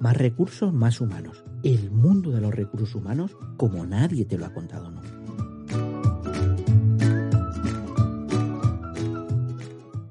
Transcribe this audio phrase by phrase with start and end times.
[0.00, 1.44] Más recursos, más humanos.
[1.62, 5.10] El mundo de los recursos humanos como nadie te lo ha contado nunca.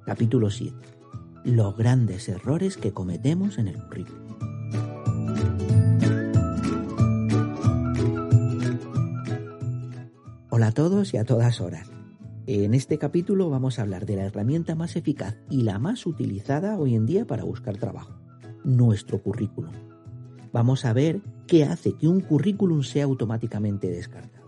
[0.06, 0.78] Capítulo 7.
[1.44, 4.30] Los grandes errores que cometemos en el currículum.
[10.52, 11.90] Hola a todos y a todas horas.
[12.46, 16.78] En este capítulo vamos a hablar de la herramienta más eficaz y la más utilizada
[16.78, 18.20] hoy en día para buscar trabajo,
[18.64, 19.72] nuestro currículum.
[20.52, 24.48] Vamos a ver qué hace que un currículum sea automáticamente descartado.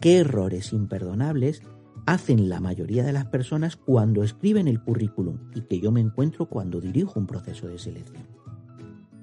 [0.00, 1.62] ¿Qué errores imperdonables
[2.06, 6.46] hacen la mayoría de las personas cuando escriben el currículum y que yo me encuentro
[6.46, 8.26] cuando dirijo un proceso de selección?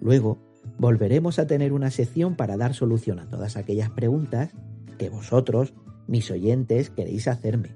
[0.02, 0.40] Luego,
[0.78, 4.52] volveremos a tener una sección para dar solución a todas aquellas preguntas
[4.98, 5.74] que vosotros,
[6.08, 7.76] mis oyentes, queréis hacerme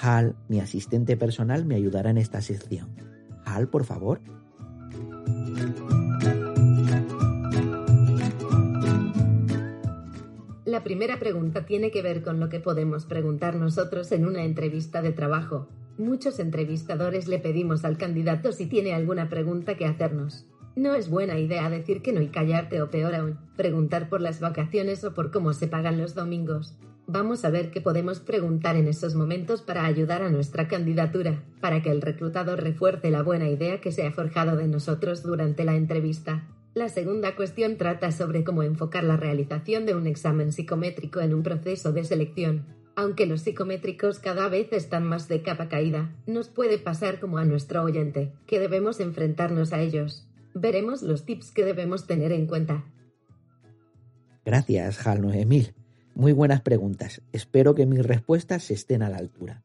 [0.00, 2.90] Hal, mi asistente personal, me ayudará en esta sección.
[3.44, 4.20] Hal, por favor.
[10.64, 15.02] La primera pregunta tiene que ver con lo que podemos preguntar nosotros en una entrevista
[15.02, 15.68] de trabajo.
[15.98, 20.46] Muchos entrevistadores le pedimos al candidato si tiene alguna pregunta que hacernos.
[20.74, 24.40] No es buena idea decir que no y callarte o peor aún, preguntar por las
[24.40, 26.76] vacaciones o por cómo se pagan los domingos.
[27.06, 31.82] Vamos a ver qué podemos preguntar en esos momentos para ayudar a nuestra candidatura, para
[31.82, 35.74] que el reclutador refuerce la buena idea que se ha forjado de nosotros durante la
[35.74, 36.48] entrevista.
[36.72, 41.42] La segunda cuestión trata sobre cómo enfocar la realización de un examen psicométrico en un
[41.42, 42.64] proceso de selección.
[42.96, 47.44] Aunque los psicométricos cada vez están más de capa caída, nos puede pasar como a
[47.44, 50.26] nuestro oyente, que debemos enfrentarnos a ellos.
[50.54, 52.84] Veremos los tips que debemos tener en cuenta.
[54.44, 55.74] Gracias, Hal Emil.
[56.14, 57.22] Muy buenas preguntas.
[57.32, 59.64] Espero que mis respuestas estén a la altura.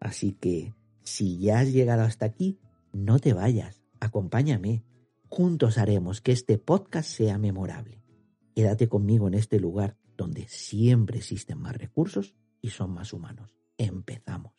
[0.00, 2.58] Así que, si ya has llegado hasta aquí,
[2.92, 4.82] no te vayas, acompáñame.
[5.28, 8.02] Juntos haremos que este podcast sea memorable.
[8.54, 13.54] Quédate conmigo en este lugar donde siempre existen más recursos y son más humanos.
[13.76, 14.54] Empezamos.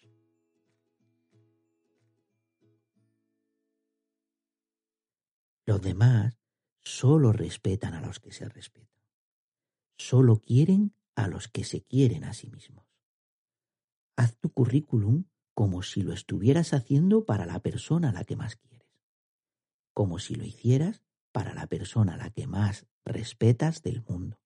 [5.66, 6.38] Los demás
[6.84, 9.02] solo respetan a los que se respetan.
[9.97, 12.86] Solo quieren a los que se quieren a sí mismos.
[14.18, 18.56] Haz tu currículum como si lo estuvieras haciendo para la persona a la que más
[18.58, 18.88] quieres,
[19.94, 24.40] como si lo hicieras para la persona a la que más respetas del mundo.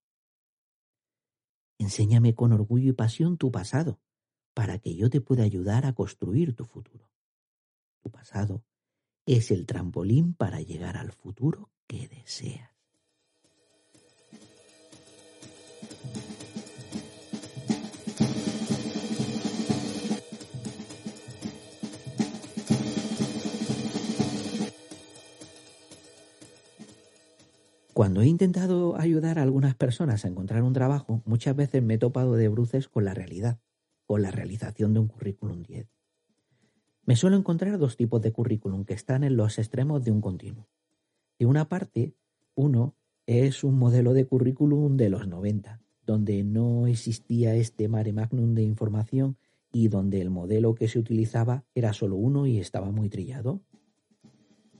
[1.79, 3.99] Enséñame con orgullo y pasión tu pasado,
[4.53, 7.09] para que yo te pueda ayudar a construir tu futuro.
[8.01, 8.63] Tu pasado
[9.25, 12.78] es el trampolín para llegar al futuro que deseas.
[27.99, 31.97] Cuando he intentado ayudar a algunas personas a encontrar un trabajo, muchas veces me he
[31.97, 33.59] topado de bruces con la realidad,
[34.05, 35.85] con la realización de un currículum 10.
[37.03, 40.69] Me suelo encontrar dos tipos de currículum que están en los extremos de un continuo.
[41.39, 42.15] De una parte,
[42.55, 42.95] uno
[43.25, 48.63] es un modelo de currículum de los 90, donde no existía este mare magnum de
[48.63, 49.35] información
[49.73, 53.61] y donde el modelo que se utilizaba era solo uno y estaba muy trillado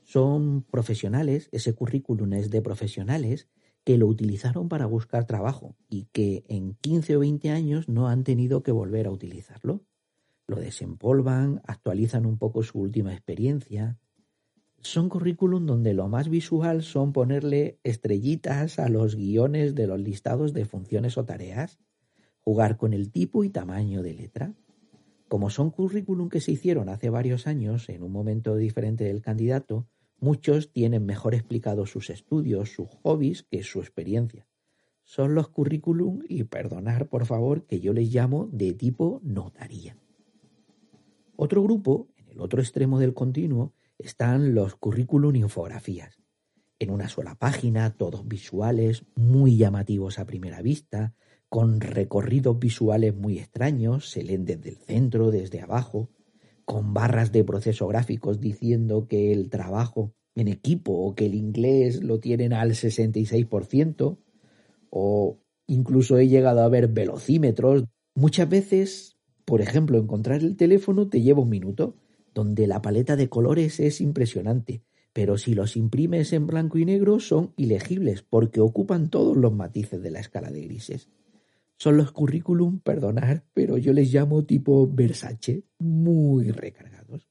[0.10, 3.48] son profesionales, ese currículum es de profesionales
[3.84, 8.24] que lo utilizaron para buscar trabajo y que en 15 o 20 años no han
[8.24, 9.86] tenido que volver a utilizarlo.
[10.48, 14.00] Lo desempolvan, actualizan un poco su última experiencia.
[14.82, 20.54] Son currículum donde lo más visual son ponerle estrellitas a los guiones de los listados
[20.54, 21.78] de funciones o tareas,
[22.40, 24.56] jugar con el tipo y tamaño de letra.
[25.28, 29.86] Como son currículum que se hicieron hace varios años en un momento diferente del candidato,
[30.22, 34.48] Muchos tienen mejor explicados sus estudios, sus hobbies, que su experiencia.
[35.04, 39.98] Son los currículum, y perdonar por favor que yo les llamo de tipo notaría.
[41.36, 46.20] Otro grupo, en el otro extremo del continuo, están los currículum infografías.
[46.80, 51.14] En una sola página, todos visuales, muy llamativos a primera vista,
[51.50, 56.10] con recorridos visuales muy extraños, se leen desde el centro, desde abajo,
[56.70, 62.04] con barras de proceso gráficos diciendo que el trabajo en equipo o que el inglés
[62.04, 64.20] lo tienen al 66%
[64.92, 67.86] o incluso he llegado a ver velocímetros.
[68.14, 71.96] Muchas veces, por ejemplo, encontrar el teléfono te lleva un minuto,
[72.36, 77.20] donde la paleta de colores es impresionante, pero si los imprimes en blanco y negro
[77.20, 81.10] son ilegibles porque ocupan todos los matices de la escala de grises
[81.80, 87.30] son los currículum, perdonar, pero yo les llamo tipo Versace, muy recargados.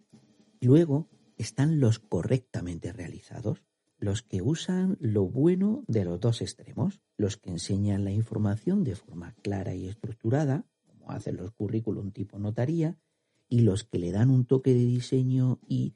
[0.60, 3.62] Luego están los correctamente realizados,
[3.98, 8.94] los que usan lo bueno de los dos extremos, los que enseñan la información de
[8.94, 12.96] forma clara y estructurada, como hacen los currículum tipo notaría,
[13.50, 15.94] y los que le dan un toque de diseño y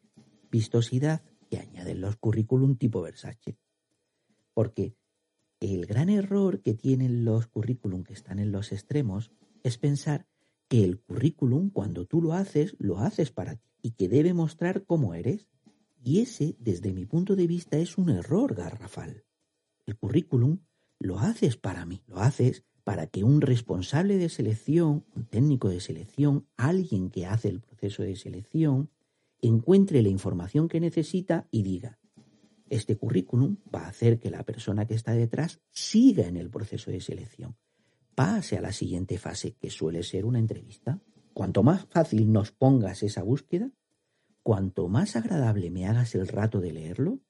[0.51, 3.57] vistosidad que añaden los currículum tipo Versace.
[4.53, 4.95] Porque
[5.63, 9.31] el gran error que tienen los currículum que están en los extremos
[9.63, 10.27] es pensar
[10.69, 14.85] que el currículum, cuando tú lo haces, lo haces para ti y que debe mostrar
[14.85, 15.47] cómo eres.
[16.03, 19.25] Y ese, desde mi punto de vista, es un error garrafal.
[19.87, 20.59] El currículum
[20.99, 25.81] lo haces para mí, lo haces para que un responsable de selección, un técnico de
[25.81, 28.91] selección, alguien que hace el proceso de selección,
[29.41, 31.99] encuentre la información que necesita y diga,
[32.73, 36.91] este currículum va a hacer que la persona que está detrás siga en el proceso
[36.91, 37.57] de selección,
[38.15, 41.01] pase a la siguiente fase, que suele ser una entrevista.
[41.35, 43.71] Cuanto más fácil nos pongas esa búsqueda,
[44.43, 47.21] cuanto más agradable me hagas el rato de leerlo,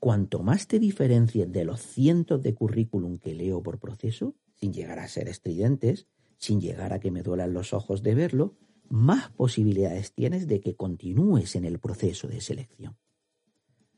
[0.00, 4.98] cuanto más te diferencies de los cientos de currículum que leo por proceso, sin llegar
[4.98, 8.56] a ser estridentes, sin llegar a que me duelan los ojos de verlo,
[8.88, 12.96] más posibilidades tienes de que continúes en el proceso de selección.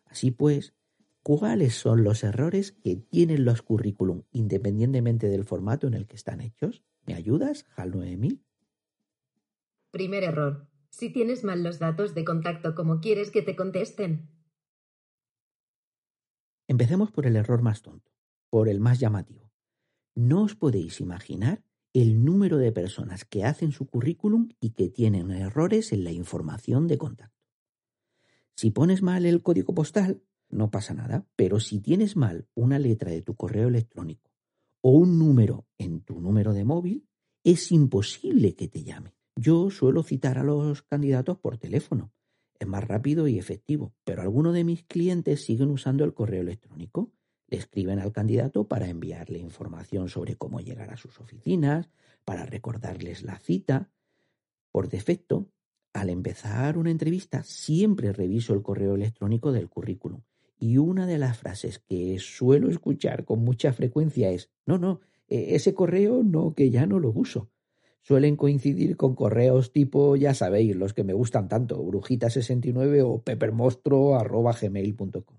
[0.04, 0.74] Así pues,
[1.22, 6.40] ¿cuáles son los errores que tienen los currículum independientemente del formato en el que están
[6.40, 6.82] hechos?
[7.06, 8.44] ¿Me ayudas, HAL 9000?
[9.90, 10.68] Primer error.
[10.90, 14.28] Si tienes mal los datos de contacto, ¿cómo quieres que te contesten?
[16.68, 18.12] Empecemos por el error más tonto,
[18.50, 19.50] por el más llamativo.
[20.14, 25.30] No os podéis imaginar el número de personas que hacen su currículum y que tienen
[25.30, 27.42] errores en la información de contacto.
[28.54, 30.22] Si pones mal el código postal,
[30.52, 34.30] no pasa nada, pero si tienes mal una letra de tu correo electrónico
[34.82, 37.08] o un número en tu número de móvil,
[37.42, 39.16] es imposible que te llame.
[39.34, 42.12] Yo suelo citar a los candidatos por teléfono.
[42.58, 47.10] Es más rápido y efectivo, pero algunos de mis clientes siguen usando el correo electrónico.
[47.48, 51.90] Le escriben al candidato para enviarle información sobre cómo llegar a sus oficinas,
[52.24, 53.90] para recordarles la cita.
[54.70, 55.48] Por defecto,
[55.92, 60.22] al empezar una entrevista siempre reviso el correo electrónico del currículum
[60.62, 65.56] y una de las frases que suelo escuchar con mucha frecuencia es, no, no, e,
[65.56, 67.50] ese correo no, que ya no lo uso
[68.02, 75.36] suelen coincidir con correos tipo, ya sabéis, los que me gustan tanto, brujita69 o peppermostro.gmail.com.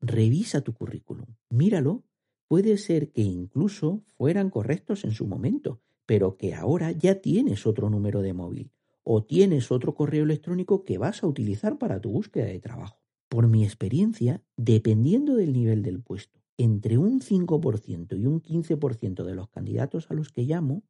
[0.00, 2.04] Revisa tu currículum, míralo.
[2.48, 7.88] Puede ser que incluso fueran correctos en su momento, pero que ahora ya tienes otro
[7.88, 8.70] número de móvil
[9.04, 13.01] o tienes otro correo electrónico que vas a utilizar para tu búsqueda de trabajo.
[13.32, 19.34] Por mi experiencia, dependiendo del nivel del puesto, entre un 5% y un 15% de
[19.34, 20.82] los candidatos a los que llamo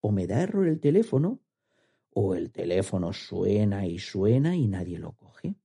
[0.00, 1.42] o me da error el teléfono,
[2.14, 5.56] o el teléfono suena y suena y nadie lo coge.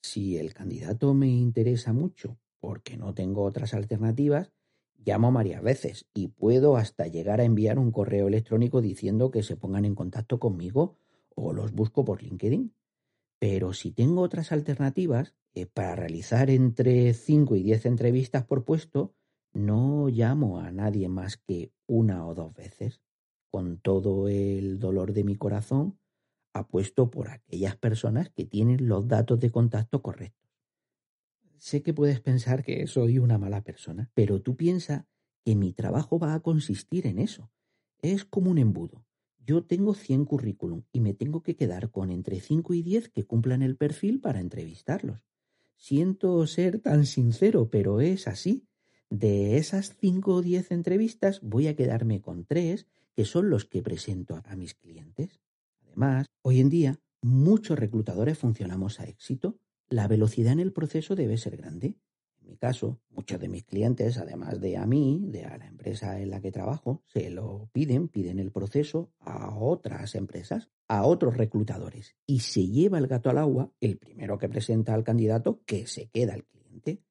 [0.00, 4.52] Si el candidato me interesa mucho porque no tengo otras alternativas,
[5.04, 9.56] llamo varias veces y puedo hasta llegar a enviar un correo electrónico diciendo que se
[9.56, 10.94] pongan en contacto conmigo
[11.34, 12.72] o los busco por LinkedIn.
[13.44, 19.12] Pero si tengo otras alternativas, eh, para realizar entre 5 y 10 entrevistas por puesto,
[19.52, 23.02] no llamo a nadie más que una o dos veces
[23.50, 25.98] con todo el dolor de mi corazón,
[26.54, 30.50] apuesto por aquellas personas que tienen los datos de contacto correctos.
[31.58, 35.04] Sé que puedes pensar que soy una mala persona, pero tú piensas
[35.44, 37.50] que mi trabajo va a consistir en eso.
[38.00, 39.04] Es como un embudo.
[39.46, 43.24] Yo tengo 100 currículum y me tengo que quedar con entre 5 y 10 que
[43.24, 45.20] cumplan el perfil para entrevistarlos.
[45.76, 48.66] Siento ser tan sincero, pero es así.
[49.10, 53.82] De esas 5 o 10 entrevistas voy a quedarme con 3 que son los que
[53.82, 55.40] presento a mis clientes.
[55.86, 59.58] Además, hoy en día muchos reclutadores funcionamos a éxito.
[59.88, 61.96] La velocidad en el proceso debe ser grande.
[62.44, 66.30] Mi caso, muchos de mis clientes, además de a mí, de a la empresa en
[66.30, 72.14] la que trabajo, se lo piden, piden el proceso a otras empresas, a otros reclutadores.
[72.26, 76.08] Y se lleva el gato al agua el primero que presenta al candidato que se
[76.10, 77.02] queda el cliente.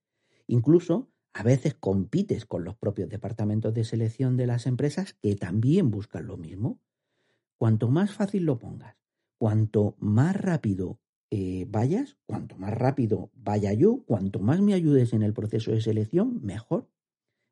[0.47, 5.89] Incluso a veces compites con los propios departamentos de selección de las empresas que también
[5.89, 6.79] buscan lo mismo.
[7.57, 8.95] Cuanto más fácil lo pongas,
[9.37, 10.99] cuanto más rápido
[11.35, 15.81] eh, vayas, cuanto más rápido vaya yo, cuanto más me ayudes en el proceso de
[15.81, 16.87] selección, mejor.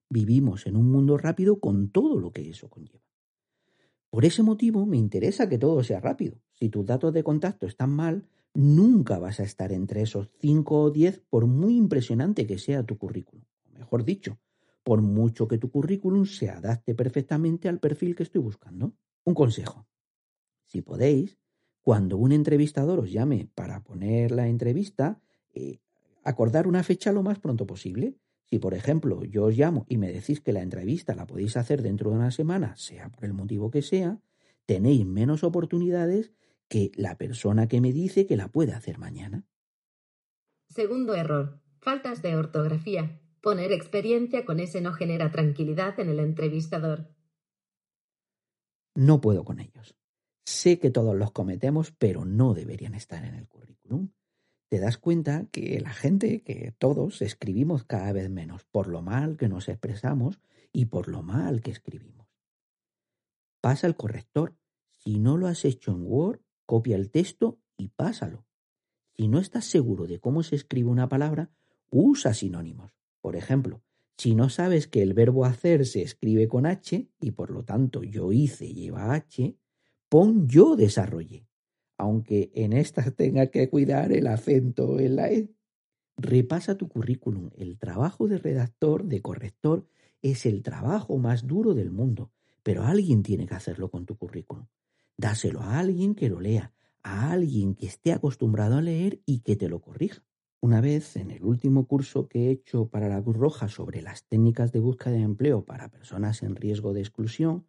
[0.10, 3.06] Vivimos en un mundo rápido con todo lo que eso conlleva.
[4.10, 6.42] Por ese motivo me interesa que todo sea rápido.
[6.52, 10.92] Si tus datos de contacto están mal, nunca vas a estar entre esos 5 o
[10.92, 13.44] 10 por muy impresionante que sea tu currículum
[13.92, 14.40] mejor dicho,
[14.84, 18.94] por mucho que tu currículum se adapte perfectamente al perfil que estoy buscando.
[19.26, 19.86] Un consejo.
[20.66, 21.38] Si podéis,
[21.82, 25.20] cuando un entrevistador os llame para poner la entrevista,
[25.54, 25.80] eh,
[26.24, 28.16] acordar una fecha lo más pronto posible.
[28.46, 31.82] Si, por ejemplo, yo os llamo y me decís que la entrevista la podéis hacer
[31.82, 34.20] dentro de una semana, sea por el motivo que sea,
[34.66, 36.34] tenéis menos oportunidades
[36.68, 39.46] que la persona que me dice que la puede hacer mañana.
[40.70, 41.60] Segundo error.
[41.80, 43.20] Faltas de ortografía.
[43.42, 47.10] Poner experiencia con ese no genera tranquilidad en el entrevistador.
[48.94, 49.96] No puedo con ellos.
[50.46, 54.10] Sé que todos los cometemos, pero no deberían estar en el currículum.
[54.70, 59.38] Te das cuenta que la gente, que todos, escribimos cada vez menos por lo mal
[59.38, 60.40] que nos expresamos
[60.72, 62.28] y por lo mal que escribimos.
[63.60, 64.56] Pasa el corrector.
[64.98, 68.46] Si no lo has hecho en Word, copia el texto y pásalo.
[69.18, 71.52] Si no estás seguro de cómo se escribe una palabra,
[71.90, 72.94] usa sinónimos.
[73.20, 73.84] Por ejemplo,
[74.18, 78.04] si no sabes que el verbo hacer se escribe con H y por lo tanto
[78.04, 79.56] yo hice lleva H,
[80.12, 81.48] pon yo desarrollé,
[81.98, 85.50] aunque en esta tenga que cuidar el acento en la E.
[86.18, 87.50] Repasa tu currículum.
[87.56, 89.88] El trabajo de redactor, de corrector,
[90.22, 94.68] es el trabajo más duro del mundo, pero alguien tiene que hacerlo con tu currículum.
[95.16, 99.56] Dáselo a alguien que lo lea, a alguien que esté acostumbrado a leer y que
[99.56, 100.26] te lo corrija.
[100.60, 104.26] Una vez, en el último curso que he hecho para la Cruz Roja sobre las
[104.28, 107.66] técnicas de búsqueda de empleo para personas en riesgo de exclusión,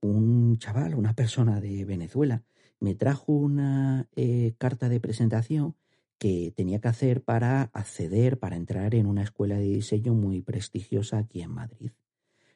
[0.00, 2.42] un chaval, una persona de Venezuela,
[2.80, 5.76] me trajo una eh, carta de presentación
[6.18, 11.18] que tenía que hacer para acceder, para entrar en una escuela de diseño muy prestigiosa
[11.18, 11.90] aquí en Madrid.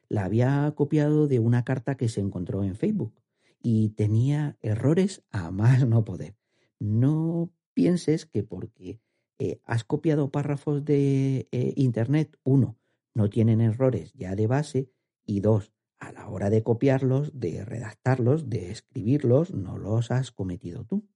[0.07, 3.13] La había copiado de una carta que se encontró en Facebook
[3.61, 6.35] y tenía errores a más no poder.
[6.79, 8.99] No pienses que porque
[9.39, 12.77] eh, has copiado párrafos de eh, Internet, uno,
[13.13, 14.89] no tienen errores ya de base
[15.25, 20.85] y dos, a la hora de copiarlos, de redactarlos, de escribirlos, no los has cometido
[20.85, 21.07] tú.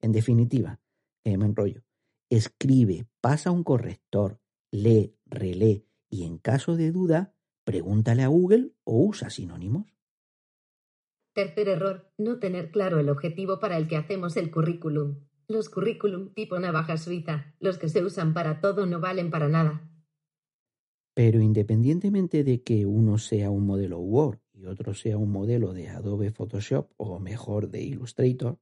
[0.00, 0.80] En definitiva,
[1.36, 1.84] me enrollo,
[2.30, 7.34] escribe, pasa un corrector, lee, relee y en caso de duda,
[7.64, 9.86] pregúntale a Google o usa sinónimos.
[11.34, 15.26] Tercer error, no tener claro el objetivo para el que hacemos el currículum.
[15.46, 19.87] Los currículum tipo navaja suiza, los que se usan para todo, no valen para nada.
[21.18, 25.88] Pero independientemente de que uno sea un modelo Word y otro sea un modelo de
[25.88, 28.60] Adobe Photoshop o mejor de Illustrator,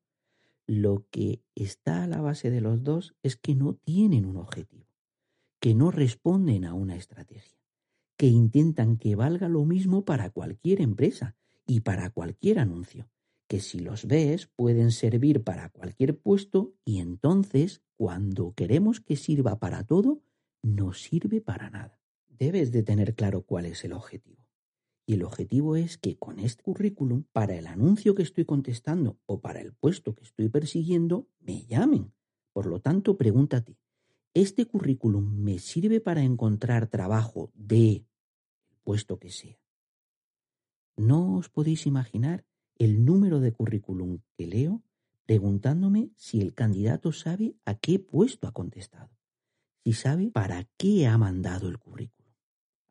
[0.67, 4.87] lo que está a la base de los dos es que no tienen un objetivo,
[5.61, 7.59] que no responden a una estrategia,
[8.17, 11.37] que intentan que valga lo mismo para cualquier empresa
[11.67, 13.11] y para cualquier anuncio
[13.49, 19.59] que si los ves pueden servir para cualquier puesto y entonces, cuando queremos que sirva
[19.59, 20.23] para todo,
[20.63, 22.01] no sirve para nada.
[22.39, 24.47] Debes de tener claro cuál es el objetivo.
[25.07, 29.41] Y el objetivo es que con este currículum, para el anuncio que estoy contestando o
[29.41, 32.13] para el puesto que estoy persiguiendo, me llamen.
[32.53, 33.79] Por lo tanto, pregúntate,
[34.35, 38.05] ¿este currículum me sirve para encontrar trabajo de
[38.83, 39.59] puesto que sea?
[40.97, 42.45] No os podéis imaginar
[42.79, 44.83] el número de currículum que leo
[45.25, 49.11] preguntándome si el candidato sabe a qué puesto ha contestado,
[49.85, 52.16] si sabe para qué ha mandado el currículum.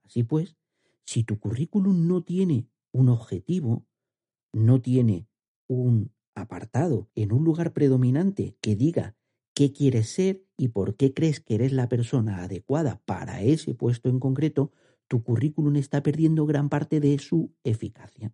[0.06, 0.56] Así pues,
[1.04, 3.86] si tu currículum no tiene un objetivo,
[4.54, 5.28] no tiene
[5.68, 9.16] un apartado en un lugar predominante que diga
[9.54, 14.10] qué quieres ser y por qué crees que eres la persona adecuada para ese puesto
[14.10, 14.72] en concreto,
[15.08, 18.34] tu currículum está perdiendo gran parte de su eficacia.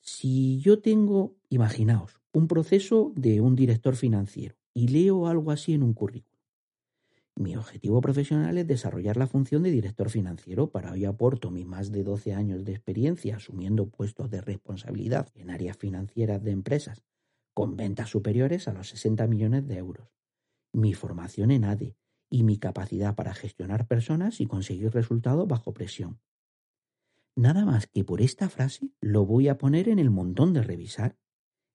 [0.00, 5.82] Si yo tengo, imaginaos, un proceso de un director financiero y leo algo así en
[5.82, 6.27] un currículum.
[7.38, 10.72] Mi objetivo profesional es desarrollar la función de director financiero.
[10.72, 15.50] Para ello aporto mis más de 12 años de experiencia asumiendo puestos de responsabilidad en
[15.50, 17.04] áreas financieras de empresas
[17.54, 20.08] con ventas superiores a los 60 millones de euros.
[20.72, 21.94] Mi formación en ADE
[22.28, 26.18] y mi capacidad para gestionar personas y conseguir resultados bajo presión.
[27.36, 31.16] Nada más que por esta frase lo voy a poner en el montón de revisar.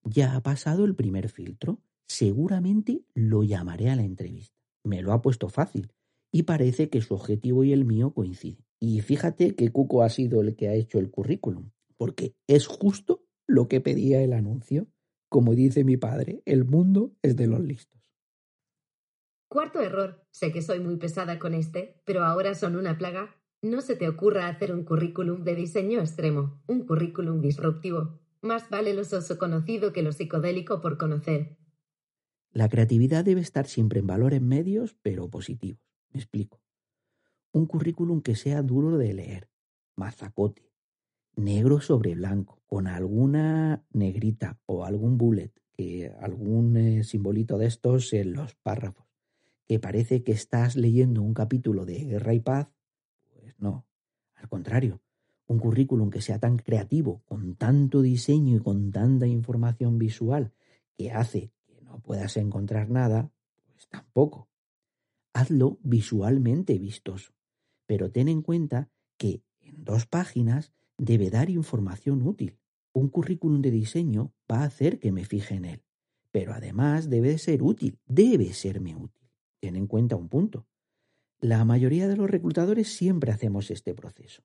[0.04, 1.80] Ya ha pasado el primer filtro.
[2.06, 4.63] Seguramente lo llamaré a la entrevista.
[4.84, 5.92] Me lo ha puesto fácil
[6.32, 8.66] y parece que su objetivo y el mío coinciden.
[8.80, 13.24] Y fíjate que Cuco ha sido el que ha hecho el currículum, porque es justo
[13.48, 14.88] lo que pedía el anuncio.
[15.30, 18.02] Como dice mi padre, el mundo es de los listos.
[19.48, 20.26] Cuarto error.
[20.32, 23.36] Sé que soy muy pesada con este, pero ahora son una plaga.
[23.62, 28.20] No se te ocurra hacer un currículum de diseño extremo, un currículum disruptivo.
[28.42, 31.56] Más vale lo soso conocido que lo psicodélico por conocer.
[32.54, 35.82] La creatividad debe estar siempre en valores medios, pero positivos.
[36.12, 36.62] Me explico.
[37.52, 39.50] Un currículum que sea duro de leer,
[39.96, 40.72] mazacote,
[41.36, 48.14] negro sobre blanco, con alguna negrita o algún bullet, que algún eh, simbolito de estos
[48.14, 49.04] en los párrafos
[49.68, 52.70] que parece que estás leyendo un capítulo de Guerra y Paz,
[53.32, 53.86] pues no.
[54.36, 55.02] Al contrario,
[55.48, 60.54] un currículum que sea tan creativo, con tanto diseño y con tanta información visual
[60.98, 61.52] que hace
[61.94, 63.32] no puedas encontrar nada,
[63.68, 64.50] pues tampoco.
[65.32, 67.34] Hazlo visualmente vistoso,
[67.86, 72.58] pero ten en cuenta que en dos páginas debe dar información útil.
[72.94, 75.84] Un currículum de diseño va a hacer que me fije en él,
[76.32, 79.30] pero además debe ser útil, debe serme útil.
[79.60, 80.68] Ten en cuenta un punto.
[81.42, 84.44] La mayoría de los reclutadores siempre hacemos este proceso.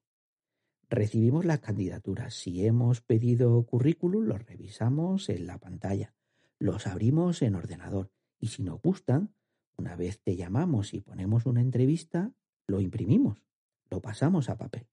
[0.90, 2.34] Recibimos las candidaturas.
[2.34, 6.14] Si hemos pedido currículum, los revisamos en la pantalla,
[6.58, 9.34] los abrimos en ordenador y si nos gustan,
[9.76, 12.32] una vez te llamamos y ponemos una entrevista,
[12.66, 13.44] lo imprimimos,
[13.90, 14.88] lo pasamos a papel.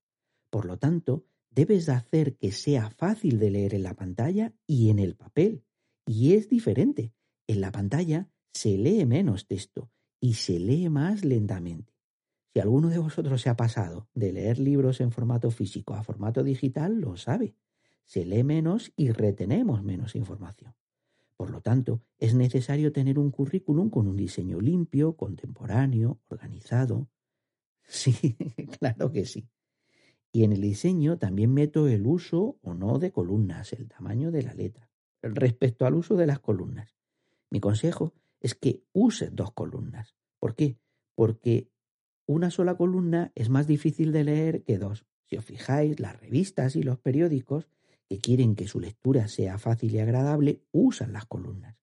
[0.49, 4.89] Por lo tanto, debes de hacer que sea fácil de leer en la pantalla y
[4.89, 5.63] en el papel.
[6.05, 7.13] Y es diferente.
[7.47, 11.93] En la pantalla se lee menos texto y se lee más lentamente.
[12.53, 16.43] Si alguno de vosotros se ha pasado de leer libros en formato físico a formato
[16.43, 17.55] digital, lo sabe.
[18.05, 20.73] Se lee menos y retenemos menos información.
[21.37, 27.09] Por lo tanto, es necesario tener un currículum con un diseño limpio, contemporáneo, organizado.
[27.87, 28.35] Sí,
[28.79, 29.47] claro que sí.
[30.31, 34.41] Y en el diseño también meto el uso o no de columnas, el tamaño de
[34.41, 34.89] la letra.
[35.21, 36.95] Respecto al uso de las columnas,
[37.51, 40.15] mi consejo es que use dos columnas.
[40.39, 40.77] ¿Por qué?
[41.13, 41.69] Porque
[42.25, 45.05] una sola columna es más difícil de leer que dos.
[45.25, 47.69] Si os fijáis, las revistas y los periódicos
[48.07, 51.77] que quieren que su lectura sea fácil y agradable usan las columnas.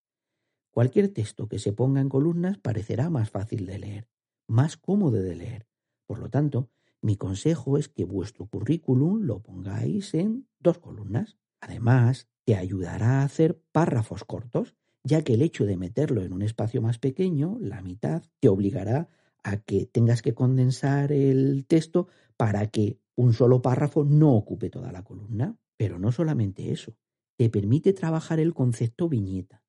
[0.71, 4.09] Cualquier texto que se ponga en columnas parecerá más fácil de leer,
[4.47, 5.67] más cómodo de leer.
[6.07, 6.71] Por lo tanto,
[7.03, 11.37] mi consejo es que vuestro currículum lo pongáis en dos columnas.
[11.61, 14.75] Además, te ayudará a hacer párrafos cortos,
[15.05, 19.09] ya que el hecho de meterlo en un espacio más pequeño, la mitad, te obligará
[19.43, 22.07] a que tengas que condensar el texto
[22.37, 25.57] para que un solo párrafo no ocupe toda la columna.
[25.83, 26.97] Pero no solamente eso,
[27.37, 29.65] te permite trabajar el concepto viñeta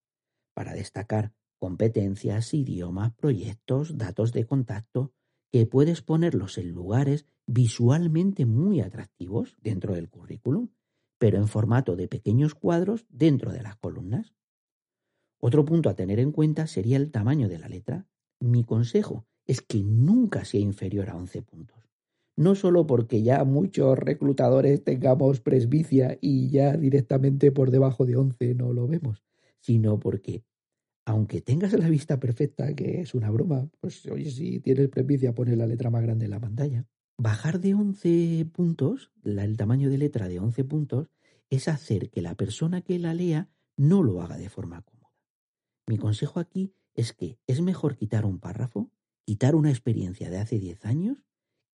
[0.53, 5.11] para destacar competencias, idiomas, proyectos, datos de contacto,
[5.51, 10.69] que puedes ponerlos en lugares visualmente muy atractivos dentro del currículum,
[11.17, 14.35] pero en formato de pequeños cuadros dentro de las columnas.
[15.39, 18.05] Otro punto a tener en cuenta sería el tamaño de la letra.
[18.39, 21.82] Mi consejo es que nunca sea inferior a 11 puntos.
[22.35, 28.55] No solo porque ya muchos reclutadores tengamos presbicia y ya directamente por debajo de 11
[28.55, 29.23] no lo vemos,
[29.59, 30.43] sino porque
[31.05, 35.57] aunque tengas la vista perfecta, que es una broma, pues oye, si tienes presbicia, pones
[35.57, 36.85] la letra más grande en la pantalla.
[37.17, 41.09] Bajar de 11 puntos, el tamaño de letra de 11 puntos,
[41.49, 45.13] es hacer que la persona que la lea no lo haga de forma cómoda.
[45.87, 48.89] Mi consejo aquí es que es mejor quitar un párrafo
[49.25, 51.17] quitar una experiencia de hace 10 años,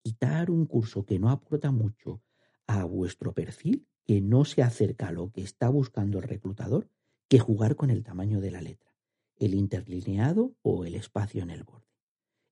[0.07, 2.21] quitar un curso que no aporta mucho
[2.65, 6.89] a vuestro perfil, que no se acerca a lo que está buscando el reclutador,
[7.27, 8.95] que jugar con el tamaño de la letra,
[9.35, 11.89] el interlineado o el espacio en el borde.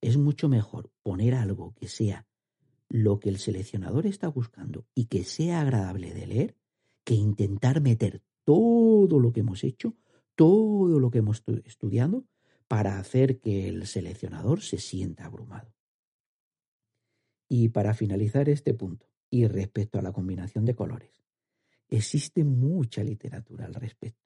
[0.01, 2.27] Es mucho mejor poner algo que sea
[2.89, 6.57] lo que el seleccionador está buscando y que sea agradable de leer,
[7.05, 9.95] que intentar meter todo lo que hemos hecho,
[10.35, 12.25] todo lo que hemos estudiado,
[12.67, 15.74] para hacer que el seleccionador se sienta abrumado.
[17.47, 21.23] Y para finalizar este punto, y respecto a la combinación de colores,
[21.89, 24.25] existe mucha literatura al respecto.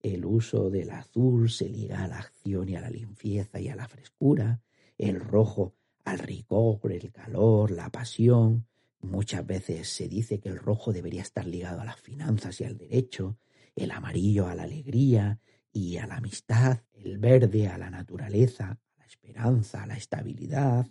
[0.00, 3.76] El uso del azul se liga a la acción y a la limpieza y a
[3.76, 4.60] la frescura,
[4.96, 8.66] el rojo al rigor, el calor, la pasión.
[9.00, 12.78] Muchas veces se dice que el rojo debería estar ligado a las finanzas y al
[12.78, 13.38] derecho,
[13.74, 15.40] el amarillo a la alegría,
[15.72, 20.86] y a la amistad, el verde a la naturaleza, a la esperanza, a la estabilidad,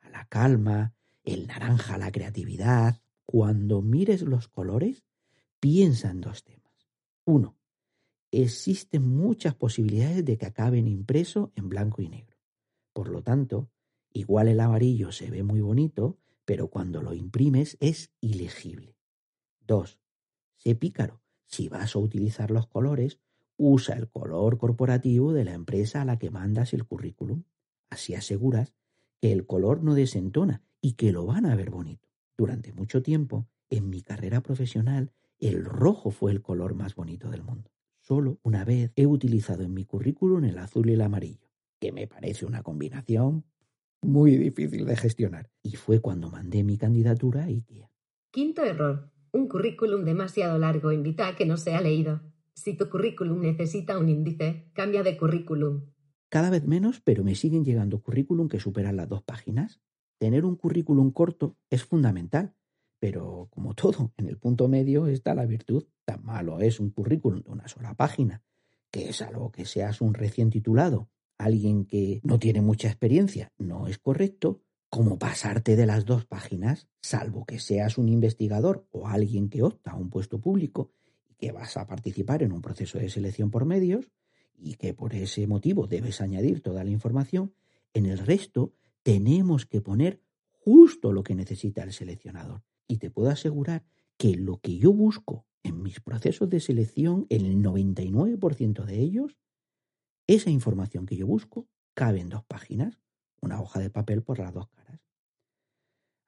[0.00, 3.00] a la calma, el naranja la creatividad.
[3.26, 5.04] Cuando mires los colores,
[5.60, 6.88] piensa en dos temas.
[7.24, 7.56] Uno,
[8.32, 12.36] existen muchas posibilidades de que acaben impreso en blanco y negro.
[12.92, 13.70] Por lo tanto,
[14.12, 18.96] igual el amarillo se ve muy bonito, pero cuando lo imprimes es ilegible.
[19.60, 20.00] Dos,
[20.56, 21.20] sé pícaro.
[21.46, 23.18] Si vas a utilizar los colores,
[23.56, 27.44] usa el color corporativo de la empresa a la que mandas el currículum.
[27.90, 28.74] Así aseguras
[29.20, 32.08] que el color no desentona y que lo van a ver bonito.
[32.36, 37.42] Durante mucho tiempo, en mi carrera profesional, el rojo fue el color más bonito del
[37.42, 37.70] mundo.
[38.00, 42.06] Solo una vez he utilizado en mi currículum el azul y el amarillo, que me
[42.06, 43.44] parece una combinación
[44.02, 45.50] muy difícil de gestionar.
[45.62, 47.90] Y fue cuando mandé mi candidatura a IKEA.
[48.30, 49.10] Quinto error.
[49.32, 52.20] Un currículum demasiado largo invita a que no sea leído.
[52.54, 55.86] Si tu currículum necesita un índice, cambia de currículum.
[56.28, 59.80] Cada vez menos, pero me siguen llegando currículum que superan las dos páginas.
[60.20, 62.54] Tener un currículum corto es fundamental,
[62.98, 65.86] pero como todo, en el punto medio está la virtud.
[66.04, 68.42] Tan malo es un currículum de una sola página,
[68.90, 73.86] que es algo que seas un recién titulado, alguien que no tiene mucha experiencia, no
[73.86, 79.48] es correcto, como pasarte de las dos páginas, salvo que seas un investigador o alguien
[79.48, 80.90] que opta a un puesto público
[81.30, 84.10] y que vas a participar en un proceso de selección por medios
[84.54, 87.54] y que por ese motivo debes añadir toda la información,
[87.94, 92.62] en el resto tenemos que poner justo lo que necesita el seleccionador.
[92.86, 93.84] Y te puedo asegurar
[94.16, 99.36] que lo que yo busco en mis procesos de selección, el 99% de ellos,
[100.26, 103.00] esa información que yo busco cabe en dos páginas
[103.40, 105.00] una hoja de papel por las dos caras.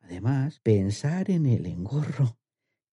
[0.00, 2.38] Además, pensar en el engorro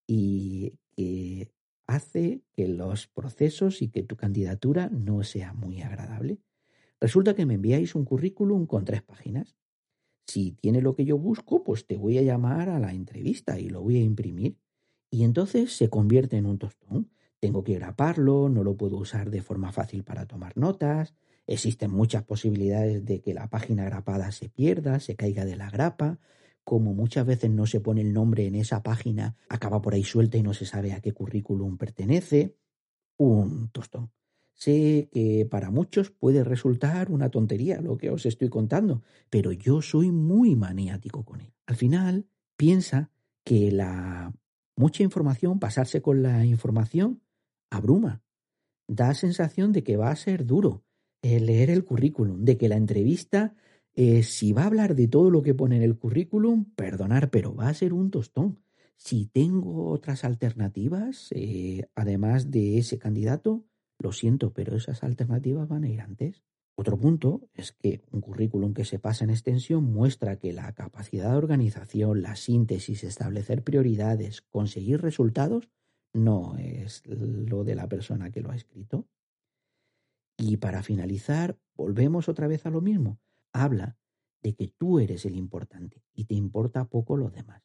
[0.06, 1.52] y que
[1.88, 6.40] hace que los procesos y que tu candidatura no sea muy agradable.
[7.00, 9.56] Resulta que me enviáis un currículum con tres páginas.
[10.30, 13.70] Si tiene lo que yo busco, pues te voy a llamar a la entrevista y
[13.70, 14.58] lo voy a imprimir.
[15.10, 17.10] Y entonces se convierte en un tostón.
[17.40, 21.16] Tengo que graparlo, no lo puedo usar de forma fácil para tomar notas,
[21.50, 26.20] Existen muchas posibilidades de que la página grapada se pierda, se caiga de la grapa.
[26.64, 30.38] Como muchas veces no se pone el nombre en esa página, acaba por ahí suelta
[30.38, 32.56] y no se sabe a qué currículum pertenece.
[33.18, 34.12] Un tostón.
[34.60, 39.82] Sé que para muchos puede resultar una tontería lo que os estoy contando, pero yo
[39.82, 41.54] soy muy maniático con él.
[41.66, 43.10] Al final, piensa
[43.46, 44.34] que la
[44.76, 47.22] mucha información, pasarse con la información,
[47.70, 48.22] abruma.
[48.86, 50.84] Da sensación de que va a ser duro,
[51.22, 53.56] leer el currículum, de que la entrevista,
[53.94, 57.56] eh, si va a hablar de todo lo que pone en el currículum, perdonar, pero
[57.56, 58.60] va a ser un tostón.
[58.98, 63.64] Si tengo otras alternativas, eh, además de ese candidato,
[64.00, 66.42] lo siento, pero esas alternativas van a ir antes.
[66.76, 71.32] Otro punto es que un currículum que se pasa en extensión muestra que la capacidad
[71.32, 75.70] de organización, la síntesis, establecer prioridades, conseguir resultados,
[76.14, 79.08] no es lo de la persona que lo ha escrito.
[80.38, 83.20] Y para finalizar, volvemos otra vez a lo mismo.
[83.52, 83.98] Habla
[84.42, 87.62] de que tú eres el importante y te importa poco los demás.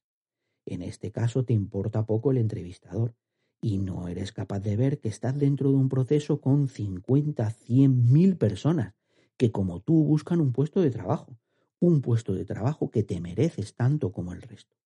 [0.67, 3.15] En este caso te importa poco el entrevistador
[3.65, 8.13] y no eres capaz de ver que estás dentro de un proceso con 50, 100
[8.13, 8.93] mil personas
[9.39, 11.39] que como tú buscan un puesto de trabajo,
[11.81, 14.77] un puesto de trabajo que te mereces tanto como el resto.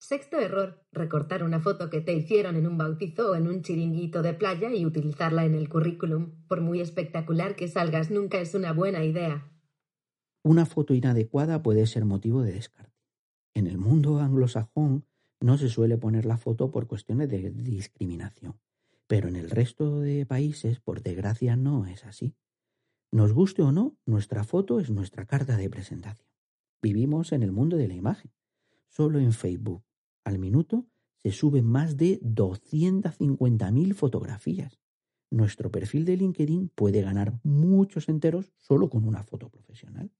[0.00, 4.22] Sexto error, recortar una foto que te hicieron en un bautizo o en un chiringuito
[4.22, 6.32] de playa y utilizarla en el currículum.
[6.48, 9.48] Por muy espectacular que salgas, nunca es una buena idea.
[10.42, 12.98] Una foto inadecuada puede ser motivo de descarte.
[13.54, 15.04] En el mundo anglosajón
[15.40, 18.60] no se suele poner la foto por cuestiones de discriminación,
[19.06, 22.34] pero en el resto de países, por desgracia, no es así.
[23.10, 26.28] Nos guste o no, nuestra foto es nuestra carta de presentación.
[26.82, 28.30] Vivimos en el mundo de la imagen.
[28.88, 29.82] Solo en Facebook,
[30.24, 34.78] al minuto se suben más de 250.000 fotografías.
[35.30, 40.10] Nuestro perfil de LinkedIn puede ganar muchos enteros solo con una foto profesional.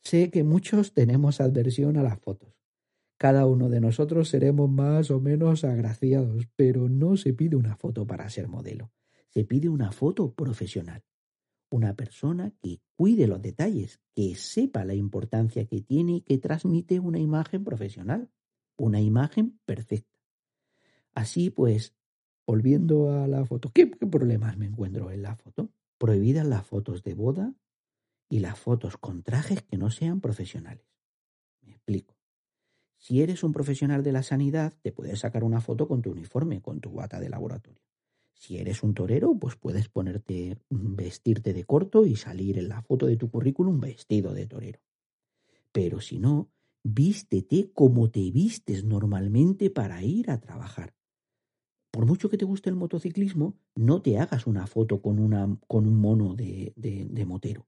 [0.00, 2.63] Sé que muchos tenemos adversión a las fotos.
[3.24, 8.06] Cada uno de nosotros seremos más o menos agraciados, pero no se pide una foto
[8.06, 8.92] para ser modelo.
[9.30, 11.02] Se pide una foto profesional.
[11.70, 17.00] Una persona que cuide los detalles, que sepa la importancia que tiene y que transmite
[17.00, 18.28] una imagen profesional
[18.76, 20.20] una imagen perfecta.
[21.14, 21.94] Así pues,
[22.46, 25.70] volviendo a la foto, ¿qué, problemas me encuentro en la foto?
[25.96, 27.54] Prohibidas las fotos de boda
[28.28, 30.84] y las fotos con trajes que no sean profesionales.
[31.62, 32.13] Me explico.
[33.04, 36.62] Si eres un profesional de la sanidad, te puedes sacar una foto con tu uniforme,
[36.62, 37.82] con tu bata de laboratorio.
[38.32, 43.04] Si eres un torero, pues puedes ponerte, vestirte de corto y salir en la foto
[43.04, 44.80] de tu currículum vestido de torero.
[45.70, 46.48] Pero si no,
[46.82, 50.94] vístete como te vistes normalmente para ir a trabajar.
[51.90, 56.34] Por mucho que te guste el motociclismo, no te hagas una foto con un mono
[56.34, 57.66] de, de, de motero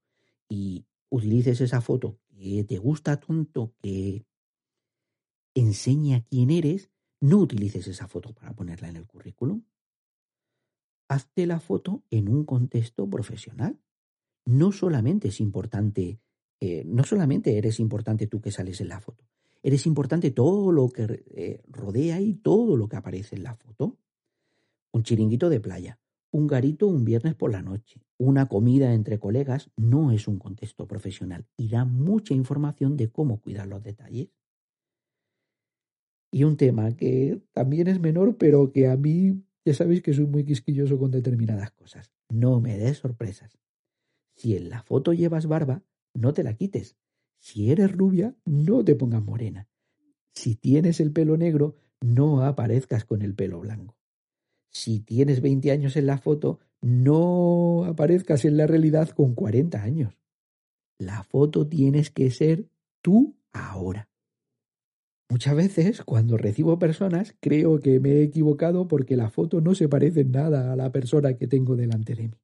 [0.48, 4.24] y utilices esa foto que te gusta tanto, que
[5.60, 6.90] enseña quién eres,
[7.20, 9.64] no utilices esa foto para ponerla en el currículum.
[11.08, 13.80] Hazte la foto en un contexto profesional.
[14.44, 16.20] No solamente es importante
[16.60, 19.28] eh, no solamente eres importante tú que sales en la foto,
[19.62, 23.98] eres importante todo lo que eh, rodea y todo lo que aparece en la foto.
[24.92, 29.70] Un chiringuito de playa, un garito un viernes por la noche, una comida entre colegas
[29.76, 34.30] no es un contexto profesional y da mucha información de cómo cuidar los detalles.
[36.30, 40.26] Y un tema que también es menor, pero que a mí ya sabéis que soy
[40.26, 42.12] muy quisquilloso con determinadas cosas.
[42.28, 43.58] No me des sorpresas.
[44.36, 45.82] Si en la foto llevas barba,
[46.14, 46.96] no te la quites.
[47.38, 49.68] Si eres rubia, no te pongas morena.
[50.32, 53.96] Si tienes el pelo negro, no aparezcas con el pelo blanco.
[54.70, 60.18] Si tienes 20 años en la foto, no aparezcas en la realidad con 40 años.
[60.98, 62.68] La foto tienes que ser
[63.00, 64.08] tú ahora.
[65.28, 69.88] Muchas veces, cuando recibo personas, creo que me he equivocado porque la foto no se
[69.88, 72.40] parece en nada a la persona que tengo delante de mí.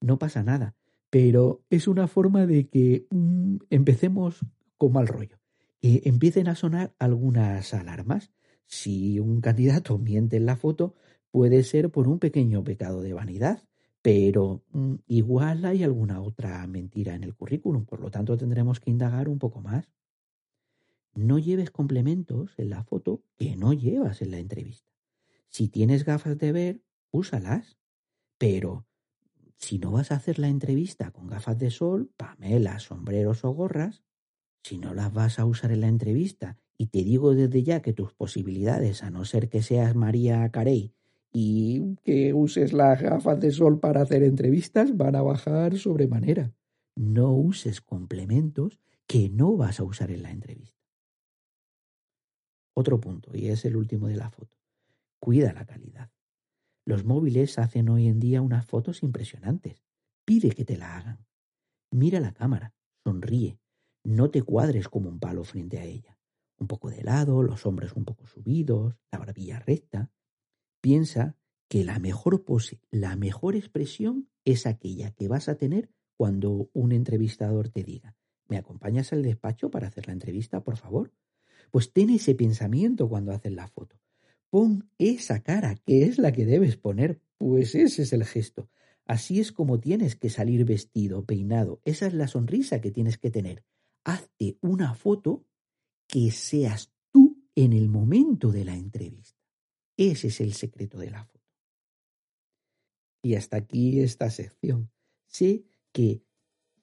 [0.00, 0.76] No pasa nada,
[1.10, 4.46] pero es una forma de que mm, empecemos
[4.78, 5.40] con mal rollo,
[5.80, 8.30] que empiecen a sonar algunas alarmas.
[8.66, 10.94] Si un candidato miente en la foto,
[11.32, 13.64] puede ser por un pequeño pecado de vanidad,
[14.00, 18.90] pero mm, igual hay alguna otra mentira en el currículum, por lo tanto tendremos que
[18.90, 19.88] indagar un poco más
[21.16, 24.90] no lleves complementos en la foto que no llevas en la entrevista.
[25.48, 27.78] Si tienes gafas de ver, úsalas.
[28.38, 28.86] Pero
[29.56, 34.02] si no vas a hacer la entrevista con gafas de sol, pamelas, sombreros o gorras,
[34.62, 37.94] si no las vas a usar en la entrevista, y te digo desde ya que
[37.94, 40.92] tus posibilidades, a no ser que seas María Carey
[41.32, 46.52] y que uses las gafas de sol para hacer entrevistas, van a bajar sobremanera.
[46.94, 50.75] No uses complementos que no vas a usar en la entrevista.
[52.78, 54.58] Otro punto, y es el último de la foto.
[55.18, 56.10] Cuida la calidad.
[56.84, 59.82] Los móviles hacen hoy en día unas fotos impresionantes.
[60.26, 61.26] Pide que te la hagan.
[61.90, 63.58] Mira la cámara, sonríe,
[64.04, 66.18] no te cuadres como un palo frente a ella.
[66.58, 70.10] Un poco de lado, los hombros un poco subidos, la barbilla recta.
[70.82, 71.34] Piensa
[71.68, 76.92] que la mejor pose, la mejor expresión es aquella que vas a tener cuando un
[76.92, 78.16] entrevistador te diga,
[78.48, 81.12] ¿me acompañas al despacho para hacer la entrevista, por favor?
[81.70, 83.96] Pues ten ese pensamiento cuando haces la foto.
[84.50, 88.68] Pon esa cara, que es la que debes poner, pues ese es el gesto.
[89.04, 91.80] Así es como tienes que salir vestido, peinado.
[91.84, 93.64] Esa es la sonrisa que tienes que tener.
[94.04, 95.44] Hazte una foto
[96.08, 99.40] que seas tú en el momento de la entrevista.
[99.96, 101.44] Ese es el secreto de la foto.
[103.22, 104.90] Y hasta aquí esta sección.
[105.26, 106.22] Sé que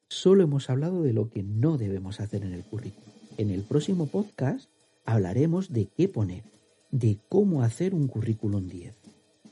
[0.10, 3.10] solo hemos hablado de lo que no debemos hacer en el currículum.
[3.38, 4.70] En el próximo podcast
[5.06, 6.44] hablaremos de qué poner,
[6.92, 8.94] de cómo hacer un currículum 10.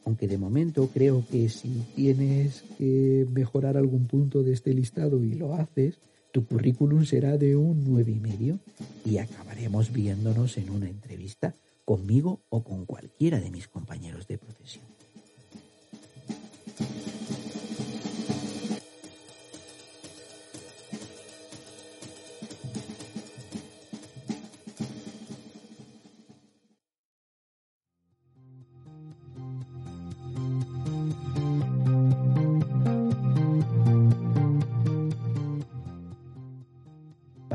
[0.05, 5.35] Aunque de momento creo que si tienes que mejorar algún punto de este listado y
[5.35, 5.99] lo haces,
[6.31, 8.59] tu currículum será de un nueve y medio
[9.05, 14.85] y acabaremos viéndonos en una entrevista conmigo o con cualquiera de mis compañeros de profesión.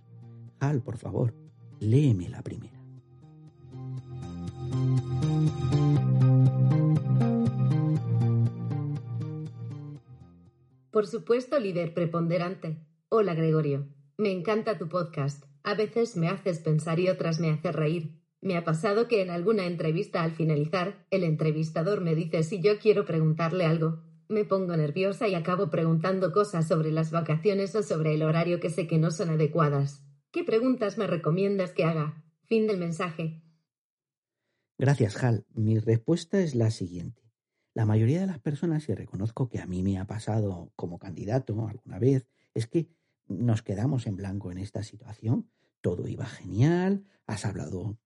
[0.61, 1.33] Hal, por favor,
[1.81, 2.78] léeme la primera.
[10.99, 12.85] Por supuesto, líder preponderante.
[13.07, 13.87] Hola, Gregorio.
[14.17, 15.45] Me encanta tu podcast.
[15.63, 18.19] A veces me haces pensar y otras me haces reír.
[18.41, 22.79] Me ha pasado que en alguna entrevista al finalizar, el entrevistador me dice si yo
[22.79, 24.03] quiero preguntarle algo.
[24.27, 28.69] Me pongo nerviosa y acabo preguntando cosas sobre las vacaciones o sobre el horario que
[28.69, 30.05] sé que no son adecuadas.
[30.31, 32.25] ¿Qué preguntas me recomiendas que haga?
[32.43, 33.41] Fin del mensaje.
[34.77, 35.45] Gracias, Hal.
[35.53, 37.28] Mi respuesta es la siguiente.
[37.79, 41.65] La mayoría de las personas, y reconozco que a mí me ha pasado como candidato
[41.65, 42.89] alguna vez, es que
[43.25, 45.49] nos quedamos en blanco en esta situación.
[45.79, 47.97] Todo iba genial, has hablado,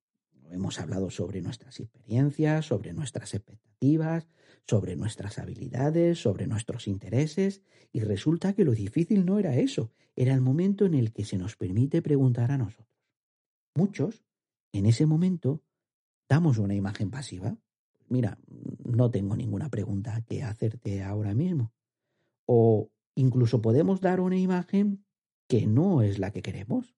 [0.51, 4.27] hemos hablado sobre nuestras experiencias, sobre nuestras expectativas,
[4.67, 10.35] sobre nuestras habilidades, sobre nuestros intereses, y resulta que lo difícil no era eso, era
[10.35, 12.93] el momento en el que se nos permite preguntar a nosotros.
[13.73, 14.23] Muchos,
[14.71, 15.63] en ese momento,
[16.29, 17.57] damos una imagen pasiva,
[18.09, 18.37] mira,
[18.83, 21.73] no tengo ninguna pregunta que hacerte ahora mismo.
[22.45, 25.05] O incluso podemos dar una imagen
[25.47, 26.95] que no es la que queremos.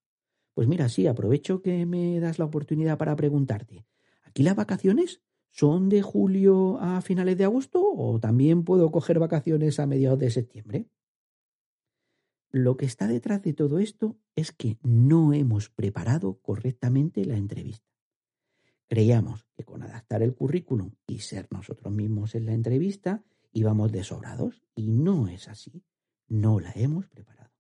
[0.54, 3.86] Pues mira, sí, aprovecho que me das la oportunidad para preguntarte,
[4.24, 9.80] ¿aquí las vacaciones son de julio a finales de agosto o también puedo coger vacaciones
[9.80, 10.90] a mediados de septiembre?
[12.52, 17.95] Lo que está detrás de todo esto es que no hemos preparado correctamente la entrevista.
[18.88, 24.64] Creíamos que con adaptar el currículum y ser nosotros mismos en la entrevista íbamos desobrados
[24.76, 25.84] y no es así.
[26.28, 27.52] No la hemos preparado.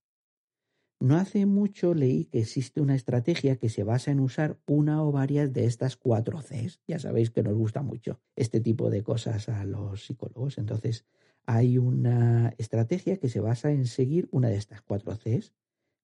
[1.00, 5.12] No hace mucho leí que existe una estrategia que se basa en usar una o
[5.12, 6.80] varias de estas cuatro Cs.
[6.88, 10.58] Ya sabéis que nos gusta mucho este tipo de cosas a los psicólogos.
[10.58, 11.06] Entonces,
[11.46, 15.54] hay una estrategia que se basa en seguir una de estas cuatro Cs.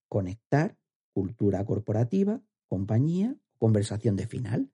[0.07, 0.77] Conectar,
[1.13, 4.71] cultura corporativa, compañía, conversación de final.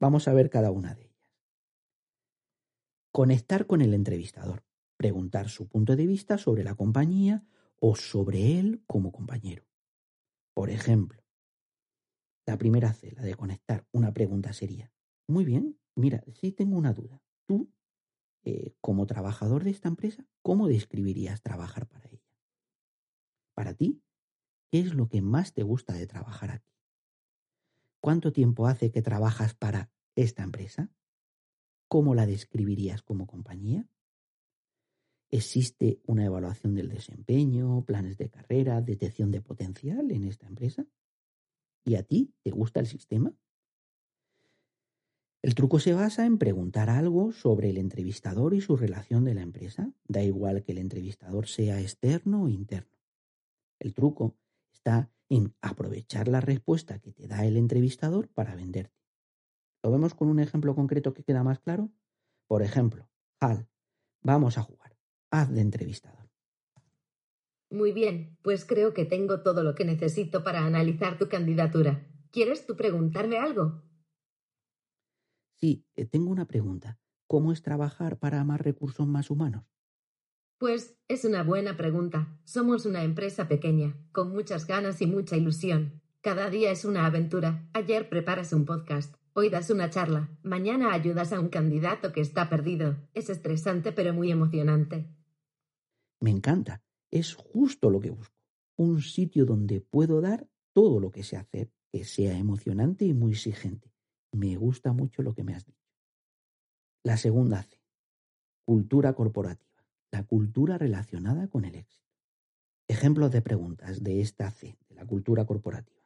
[0.00, 1.08] Vamos a ver cada una de ellas.
[3.12, 4.64] Conectar con el entrevistador,
[4.96, 7.44] preguntar su punto de vista sobre la compañía
[7.80, 9.64] o sobre él como compañero.
[10.54, 11.24] Por ejemplo,
[12.46, 14.92] la primera C, la de conectar, una pregunta sería,
[15.26, 17.22] muy bien, mira, si tengo una duda.
[17.46, 17.72] Tú,
[18.44, 22.24] eh, como trabajador de esta empresa, ¿cómo describirías trabajar para ella?
[23.54, 24.00] Para ti,
[24.70, 26.77] ¿qué es lo que más te gusta de trabajar aquí?
[28.00, 30.90] ¿Cuánto tiempo hace que trabajas para esta empresa?
[31.88, 33.88] ¿Cómo la describirías como compañía?
[35.30, 40.86] ¿Existe una evaluación del desempeño, planes de carrera, detección de potencial en esta empresa?
[41.84, 43.34] ¿Y a ti te gusta el sistema?
[45.42, 49.42] El truco se basa en preguntar algo sobre el entrevistador y su relación de la
[49.42, 49.92] empresa.
[50.06, 52.98] Da igual que el entrevistador sea externo o interno.
[53.78, 54.36] El truco
[54.72, 58.96] está en aprovechar la respuesta que te da el entrevistador para venderte.
[59.82, 61.90] ¿Lo vemos con un ejemplo concreto que queda más claro?
[62.46, 63.08] Por ejemplo,
[63.40, 63.68] Hal,
[64.22, 64.96] vamos a jugar.
[65.30, 66.28] Haz de entrevistador.
[67.70, 72.08] Muy bien, pues creo que tengo todo lo que necesito para analizar tu candidatura.
[72.32, 73.82] ¿Quieres tú preguntarme algo?
[75.54, 76.98] Sí, eh, tengo una pregunta.
[77.26, 79.66] ¿Cómo es trabajar para más recursos más humanos?
[80.58, 82.36] Pues es una buena pregunta.
[82.42, 86.02] Somos una empresa pequeña, con muchas ganas y mucha ilusión.
[86.20, 87.70] Cada día es una aventura.
[87.74, 92.50] Ayer preparas un podcast, hoy das una charla, mañana ayudas a un candidato que está
[92.50, 92.96] perdido.
[93.14, 95.08] Es estresante pero muy emocionante.
[96.18, 96.82] Me encanta.
[97.12, 98.34] Es justo lo que busco.
[98.76, 103.30] Un sitio donde puedo dar todo lo que sé hacer, que sea emocionante y muy
[103.30, 103.94] exigente.
[104.32, 105.86] Me gusta mucho lo que me has dicho.
[107.04, 107.80] La segunda C.
[108.66, 109.67] Cultura corporativa
[110.10, 112.08] la cultura relacionada con el éxito.
[112.88, 116.02] Ejemplos de preguntas de esta C, de la cultura corporativa.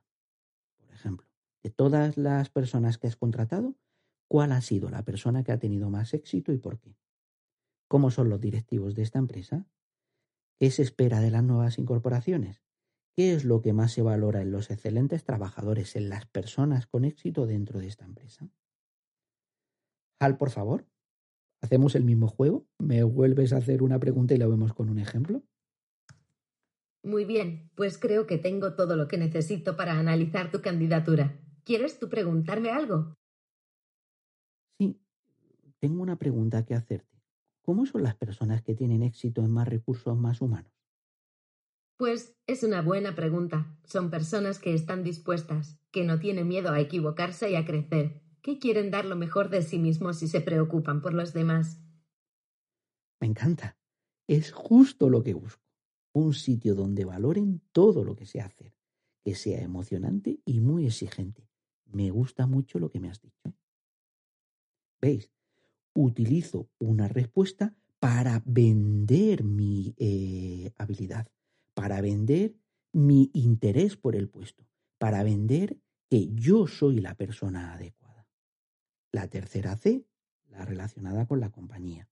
[0.78, 1.28] Por ejemplo,
[1.62, 3.76] de todas las personas que has contratado,
[4.28, 6.96] ¿cuál ha sido la persona que ha tenido más éxito y por qué?
[7.88, 9.66] ¿Cómo son los directivos de esta empresa?
[10.58, 12.62] ¿Qué se espera de las nuevas incorporaciones?
[13.16, 17.04] ¿Qué es lo que más se valora en los excelentes trabajadores, en las personas con
[17.04, 18.50] éxito dentro de esta empresa?
[20.20, 20.86] Hal, por favor.
[21.62, 22.66] ¿Hacemos el mismo juego?
[22.78, 25.42] ¿Me vuelves a hacer una pregunta y la vemos con un ejemplo?
[27.04, 31.40] Muy bien, pues creo que tengo todo lo que necesito para analizar tu candidatura.
[31.64, 33.16] ¿Quieres tú preguntarme algo?
[34.78, 35.00] Sí,
[35.78, 37.22] tengo una pregunta que hacerte.
[37.62, 40.72] ¿Cómo son las personas que tienen éxito en más recursos más humanos?
[41.96, 43.76] Pues es una buena pregunta.
[43.84, 48.58] Son personas que están dispuestas, que no tienen miedo a equivocarse y a crecer, que
[48.58, 51.80] quieren dar lo mejor de sí mismos y se preocupan por los demás.
[53.20, 53.78] Me encanta.
[54.26, 55.62] Es justo lo que busco.
[56.12, 58.74] Un sitio donde valoren todo lo que sé hacer,
[59.24, 61.48] que sea emocionante y muy exigente.
[61.86, 63.54] Me gusta mucho lo que me has dicho.
[65.00, 65.30] ¿Veis?
[65.94, 71.28] Utilizo una respuesta para vender mi eh, habilidad,
[71.74, 72.56] para vender
[72.92, 74.66] mi interés por el puesto,
[74.98, 75.78] para vender
[76.10, 78.01] que yo soy la persona adecuada.
[79.12, 80.06] La tercera C,
[80.48, 82.08] la relacionada con la compañía.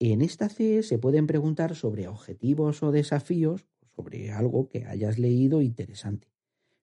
[0.00, 5.62] En esta C se pueden preguntar sobre objetivos o desafíos, sobre algo que hayas leído
[5.62, 6.32] interesante.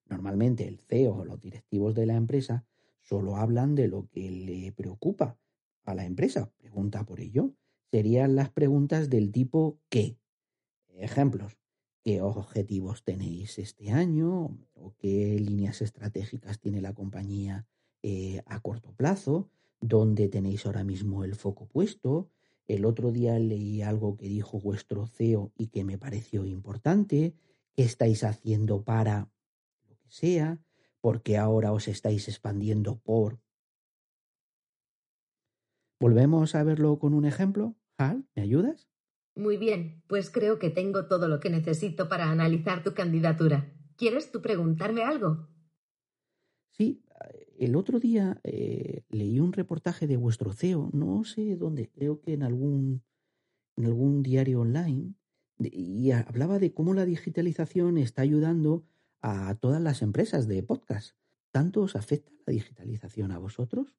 [0.06, 2.66] Normalmente el CEO o los directivos de la empresa
[3.02, 5.38] solo hablan de lo que le preocupa
[5.84, 6.50] a la empresa.
[6.58, 7.54] Pregunta por ello.
[7.92, 10.18] Serían las preguntas del tipo ¿qué?
[10.96, 11.58] Ejemplos.
[12.06, 14.58] ¿Qué objetivos tenéis este año?
[14.76, 17.68] ¿O qué líneas estratégicas tiene la compañía
[18.08, 19.50] eh, a corto plazo,
[19.82, 22.30] dónde tenéis ahora mismo el foco puesto.
[22.68, 27.36] El otro día leí algo que dijo vuestro CEO y que me pareció importante.
[27.76, 29.30] ¿Qué estáis haciendo para
[29.88, 30.60] lo que sea?
[31.02, 33.40] porque ahora os estáis expandiendo por...
[36.00, 37.76] ¿Volvemos a verlo con un ejemplo?
[37.98, 38.90] Hal, ¿me ayudas?
[39.36, 43.72] Muy bien, pues creo que tengo todo lo que necesito para analizar tu candidatura.
[43.96, 45.48] ¿Quieres tú preguntarme algo?
[46.72, 47.04] Sí,
[47.60, 52.34] el otro día eh, leí un reportaje de vuestro CEO, no sé dónde, creo que
[52.34, 53.04] en algún,
[53.76, 55.14] en algún diario online,
[55.60, 58.86] y hablaba de cómo la digitalización está ayudando
[59.22, 61.16] a todas las empresas de podcast.
[61.52, 63.98] ¿Tanto os afecta la digitalización a vosotros?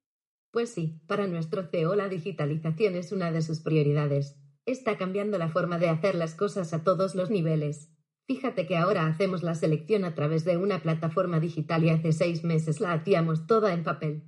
[0.50, 4.36] Pues sí, para nuestro CEO la digitalización es una de sus prioridades.
[4.66, 7.90] Está cambiando la forma de hacer las cosas a todos los niveles.
[8.28, 12.44] Fíjate que ahora hacemos la selección a través de una plataforma digital y hace seis
[12.44, 14.22] meses la hacíamos toda en papel.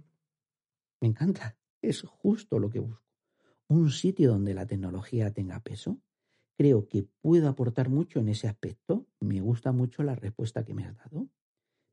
[1.02, 1.58] Me encanta.
[1.82, 3.04] Es justo lo que busco.
[3.68, 6.00] Un sitio donde la tecnología tenga peso.
[6.56, 9.06] Creo que puedo aportar mucho en ese aspecto.
[9.20, 11.28] Me gusta mucho la respuesta que me has dado.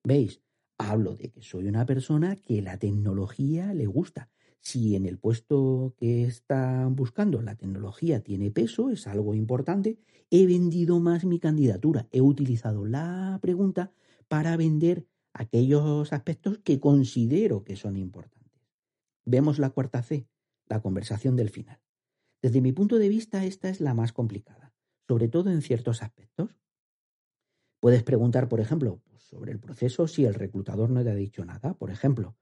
[0.06, 0.42] ¿Veis?
[0.78, 4.30] Hablo de que soy una persona que la tecnología le gusta.
[4.60, 9.98] Si en el puesto que están buscando la tecnología tiene peso, es algo importante,
[10.30, 12.08] he vendido más mi candidatura.
[12.12, 13.92] He utilizado la pregunta
[14.28, 18.38] para vender aquellos aspectos que considero que son importantes.
[19.26, 20.28] Vemos la cuarta C,
[20.68, 21.80] la conversación del final.
[22.42, 24.74] Desde mi punto de vista, esta es la más complicada,
[25.08, 26.56] sobre todo en ciertos aspectos.
[27.80, 31.74] Puedes preguntar, por ejemplo, sobre el proceso si el reclutador no te ha dicho nada.
[31.74, 32.36] Por ejemplo,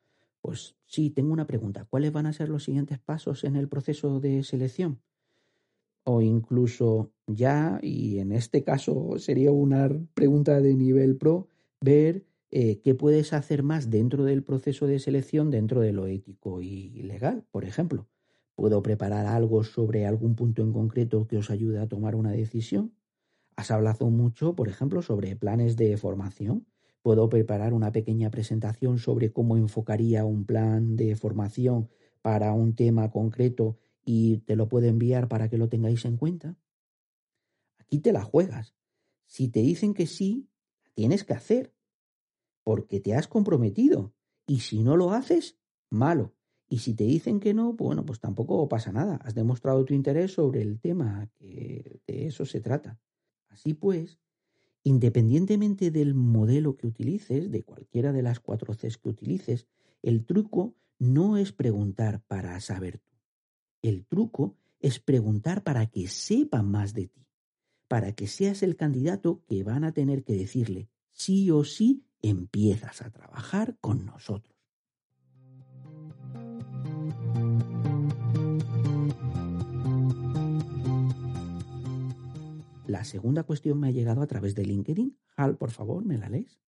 [0.45, 1.85] pues sí, tengo una pregunta.
[1.89, 5.01] ¿Cuáles van a ser los siguientes pasos en el proceso de selección?
[6.03, 11.47] O incluso ya, y en este caso sería una pregunta de nivel pro,
[11.81, 16.61] ver eh, qué puedes hacer más dentro del proceso de selección, dentro de lo ético
[16.61, 18.07] y legal, por ejemplo.
[18.53, 22.93] ¿Puedo preparar algo sobre algún punto en concreto que os ayude a tomar una decisión?
[23.55, 26.67] Has hablado mucho, por ejemplo, sobre planes de formación.
[27.05, 31.87] Puedo preparar una pequeña presentación sobre cómo enfocaría un plan de formación
[32.23, 36.57] para un tema concreto y te lo puedo enviar para que lo tengáis en cuenta.
[37.77, 38.73] Aquí te la juegas.
[39.27, 40.49] Si te dicen que sí,
[40.95, 41.75] tienes que hacer,
[42.63, 44.15] porque te has comprometido.
[44.47, 45.59] Y si no lo haces,
[45.91, 46.33] malo.
[46.67, 49.17] Y si te dicen que no, bueno, pues tampoco pasa nada.
[49.17, 52.99] Has demostrado tu interés sobre el tema, que de eso se trata.
[53.49, 54.19] Así pues,
[54.87, 59.65] Independientemente del modelo que utilices, de cualquiera de las cuatro Cs que utilices,
[60.03, 63.11] el truco no es preguntar para saber tú.
[63.81, 67.25] El truco es preguntar para que sepan más de ti,
[67.87, 73.01] para que seas el candidato que van a tener que decirle sí o sí empiezas
[73.01, 74.54] a trabajar con nosotros.
[82.87, 85.17] La segunda cuestión me ha llegado a través de LinkedIn.
[85.37, 86.59] Hal, por favor, ¿me la lees?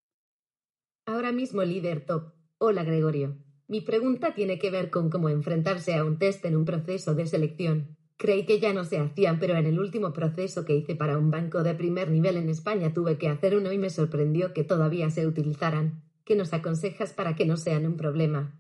[1.06, 2.34] Ahora mismo líder top.
[2.58, 3.38] Hola Gregorio.
[3.68, 7.28] Mi pregunta tiene que ver con cómo enfrentarse a un test en un proceso de
[7.28, 7.98] selección.
[8.18, 11.30] Creí que ya no se hacían, pero en el último proceso que hice para un
[11.30, 15.12] banco de primer nivel en España tuve que hacer uno y me sorprendió que todavía
[15.12, 16.04] se utilizaran.
[16.24, 18.60] ¿Qué nos aconsejas para que no sean un problema?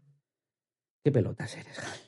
[1.04, 2.00] ¿Qué pelotas eres, Hal?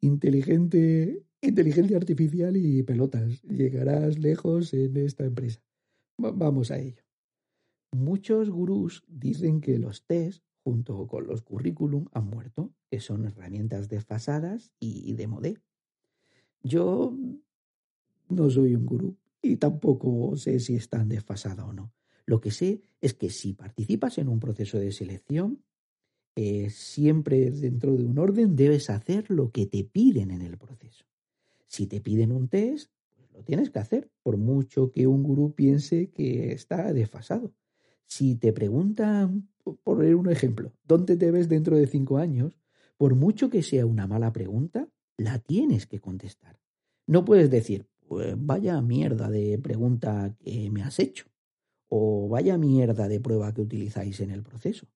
[0.00, 3.42] Inteligente inteligencia artificial y pelotas.
[3.42, 5.60] Llegarás lejos en esta empresa.
[6.18, 7.02] vamos a ello.
[7.92, 13.88] Muchos gurús dicen que los test, junto con los currículum, han muerto, que son herramientas
[13.88, 15.58] desfasadas y de modé.
[16.62, 17.16] Yo
[18.28, 21.92] no soy un gurú y tampoco sé si están desfasadas o no.
[22.26, 25.62] Lo que sé es que si participas en un proceso de selección,
[26.34, 31.06] eh, siempre dentro de un orden debes hacer lo que te piden en el proceso.
[31.66, 35.54] Si te piden un test, pues lo tienes que hacer, por mucho que un gurú
[35.54, 37.52] piense que está desfasado.
[38.06, 42.58] Si te preguntan, por poner un ejemplo, ¿dónde te ves dentro de cinco años?
[42.96, 46.60] Por mucho que sea una mala pregunta, la tienes que contestar.
[47.06, 51.26] No puedes decir, pues vaya mierda de pregunta que me has hecho,
[51.88, 54.86] o vaya mierda de prueba que utilizáis en el proceso.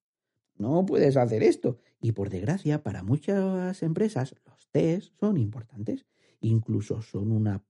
[0.57, 1.79] No puedes hacer esto.
[2.01, 6.07] Y por desgracia, para muchas empresas, los test son importantes
[6.49, 7.63] incluso son una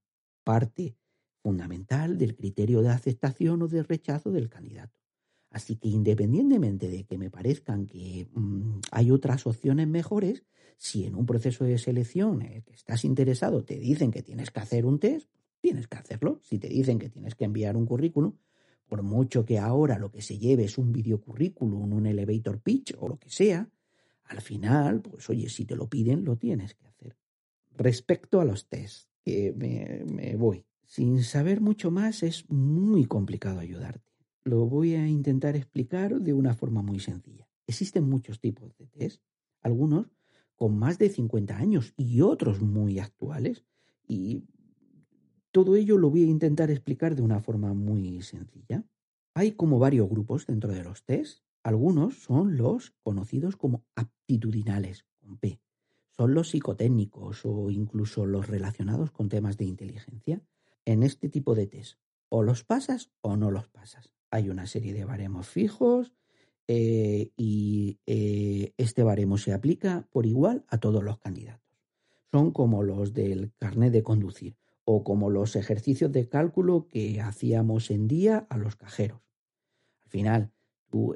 [0.45, 0.97] parte
[1.43, 4.99] fundamental del criterio de aceptación o de rechazo del candidato.
[5.51, 10.45] Así que independientemente de que me parezcan que mm, hay otras opciones mejores,
[10.77, 14.61] si en un proceso de selección el que estás interesado te dicen que tienes que
[14.61, 15.29] hacer un test,
[15.61, 16.41] tienes que hacerlo.
[16.43, 18.35] Si te dicen que tienes que enviar un currículum,
[18.87, 22.95] por mucho que ahora lo que se lleve es un video currículum, un elevator pitch
[22.99, 23.69] o lo que sea,
[24.25, 26.90] al final, pues oye, si te lo piden, lo tienes que hacer.
[27.81, 30.67] Respecto a los test, que me, voy.
[30.85, 34.13] Sin saber mucho más es muy complicado ayudarte.
[34.45, 37.49] Lo voy a intentar explicar de una forma muy sencilla.
[37.67, 39.23] Existen muchos tipos de test,
[39.63, 40.09] algunos
[40.57, 43.65] con más de 50 años y otros muy actuales.
[44.07, 44.45] Y
[45.51, 48.85] todo ello lo voy a intentar explicar de una forma muy sencilla.
[49.33, 51.45] Hay como varios grupos dentro de los test.
[51.63, 55.63] Algunos son los conocidos como aptitudinales, con P,
[56.11, 60.43] son los psicotécnicos o incluso los relacionados con temas de inteligencia.
[60.85, 61.99] En este tipo de test,
[62.29, 64.13] o los pasas o no los pasas.
[64.31, 66.13] Hay una serie de baremos fijos
[66.69, 71.69] eh, y eh, este baremo se aplica por igual a todos los candidatos.
[72.31, 77.91] Son como los del carnet de conducir o como los ejercicios de cálculo que hacíamos
[77.91, 79.21] en día a los cajeros.
[80.05, 80.53] Al final,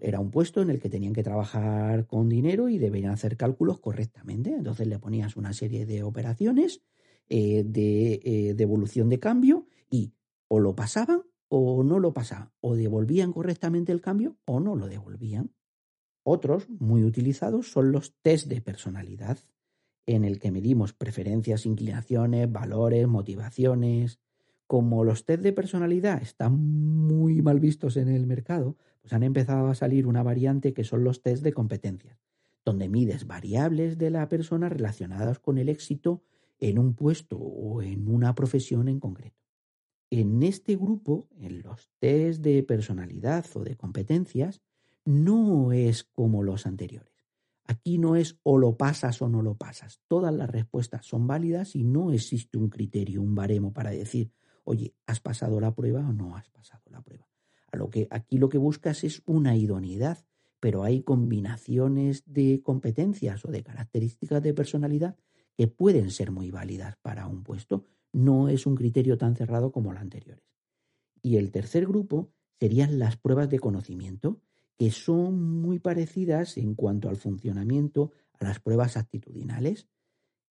[0.03, 3.81] era un puesto en el que tenían que trabajar con dinero y deberían hacer cálculos
[3.81, 4.51] correctamente.
[4.51, 6.83] Entonces le ponías una serie de operaciones
[7.29, 10.13] eh, de eh, devolución de cambio y
[10.49, 14.89] o lo pasaban o no lo pasaban, o devolvían correctamente el cambio o no lo
[14.89, 15.53] devolvían.
[16.25, 19.39] Otros muy utilizados son los test de personalidad,
[20.07, 24.21] en el que medimos preferencias, inclinaciones, valores, motivaciones.
[24.67, 29.69] Como los test de personalidad están muy mal vistos en el mercado, pues han empezado
[29.69, 32.23] a salir una variante que son los test de competencias,
[32.65, 36.23] donde mides variables de la persona relacionadas con el éxito
[36.59, 39.37] en un puesto o en una profesión en concreto.
[40.09, 44.63] En este grupo, en los test de personalidad o de competencias,
[45.05, 47.29] no es como los anteriores.
[47.67, 50.01] Aquí no es o lo pasas o no lo pasas.
[50.09, 54.33] Todas las respuestas son válidas y no existe un criterio, un baremo para decir,
[54.63, 57.29] oye, ¿has pasado la prueba o no has pasado la prueba?
[57.77, 60.25] Lo que aquí lo que buscas es una idoneidad,
[60.61, 65.17] pero hay combinaciones de competencias o de características de personalidad
[65.57, 67.85] que pueden ser muy válidas para un puesto.
[68.13, 70.45] No es un criterio tan cerrado como los anteriores.
[71.23, 74.41] Y el tercer grupo serían las pruebas de conocimiento,
[74.77, 79.89] que son muy parecidas en cuanto al funcionamiento a las pruebas actitudinales.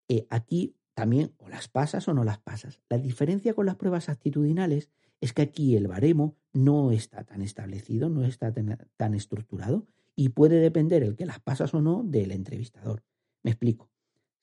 [0.09, 2.83] Eh, aquí también o las pasas o no las pasas.
[2.89, 4.91] La diferencia con las pruebas actitudinales
[5.21, 10.61] es que aquí el baremo no está tan establecido, no está tan, estructurado y puede
[10.61, 13.05] depender el que las pasas o no del entrevistador.
[13.43, 13.91] Me explico.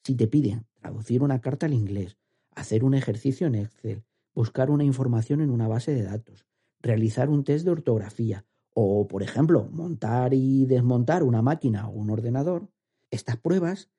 [0.03, 2.17] Si te piden traducir una carta al inglés,
[2.55, 4.03] hacer un ejercicio en Excel,
[4.33, 6.45] buscar una información en una base de datos,
[6.79, 12.09] realizar un test de ortografía o, por ejemplo, montar y desmontar una máquina o un
[12.11, 12.69] ordenador,
[13.09, 13.89] estas pruebas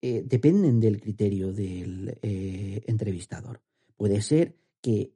[0.00, 3.60] eh, dependen del criterio del eh, entrevistador.
[3.96, 5.12] Puede ser que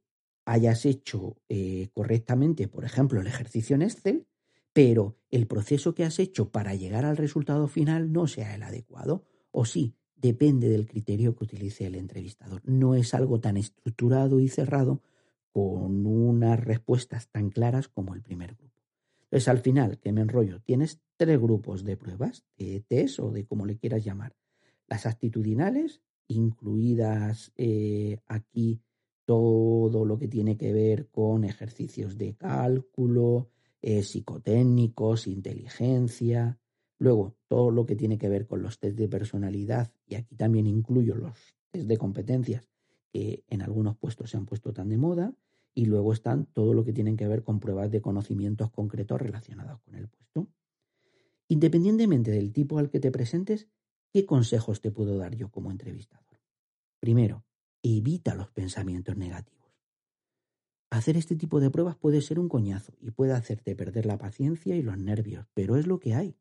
[0.46, 4.26] hayas hecho eh, correctamente, por ejemplo, el ejercicio en Excel,
[4.72, 9.24] pero el proceso que has hecho para llegar al resultado final no sea el adecuado.
[9.50, 12.62] O sí, depende del criterio que utilice el entrevistador.
[12.64, 15.02] No es algo tan estructurado y cerrado
[15.50, 18.74] con unas respuestas tan claras como el primer grupo.
[19.24, 23.46] Entonces, al final, que me enrollo, tienes tres grupos de pruebas, de test o de
[23.46, 24.36] como le quieras llamar.
[24.86, 28.80] Las actitudinales, incluidas eh, aquí
[29.26, 33.50] todo lo que tiene que ver con ejercicios de cálculo,
[33.82, 36.58] eh, psicotécnicos, inteligencia,
[36.98, 40.66] luego todo lo que tiene que ver con los test de personalidad, y aquí también
[40.66, 41.36] incluyo los
[41.70, 42.70] test de competencias
[43.12, 45.34] que en algunos puestos se han puesto tan de moda,
[45.74, 49.80] y luego están todo lo que tiene que ver con pruebas de conocimientos concretos relacionados
[49.82, 50.48] con el puesto.
[51.48, 53.68] Independientemente del tipo al que te presentes,
[54.10, 56.40] ¿qué consejos te puedo dar yo como entrevistador?
[56.98, 57.44] Primero,
[57.86, 59.56] evita los pensamientos negativos.
[60.90, 64.76] Hacer este tipo de pruebas puede ser un coñazo y puede hacerte perder la paciencia
[64.76, 66.36] y los nervios, pero es lo que hay.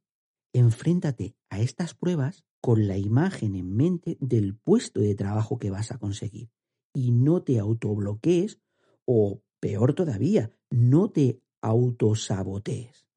[0.53, 5.91] Enfréntate a estas pruebas con la imagen en mente del puesto de trabajo que vas
[5.91, 6.49] a conseguir
[6.93, 8.59] y no te autobloquees
[9.05, 13.07] o, peor todavía, no te autosabotees.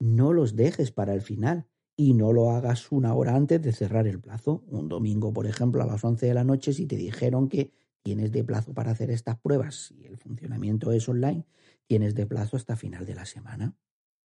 [0.00, 4.06] No los dejes para el final y no lo hagas una hora antes de cerrar
[4.06, 4.64] el plazo.
[4.68, 7.72] Un domingo, por ejemplo, a las 11 de la noche, si te dijeron que
[8.02, 11.46] tienes de plazo para hacer estas pruebas y el funcionamiento es online,
[11.86, 13.76] tienes de plazo hasta final de la semana.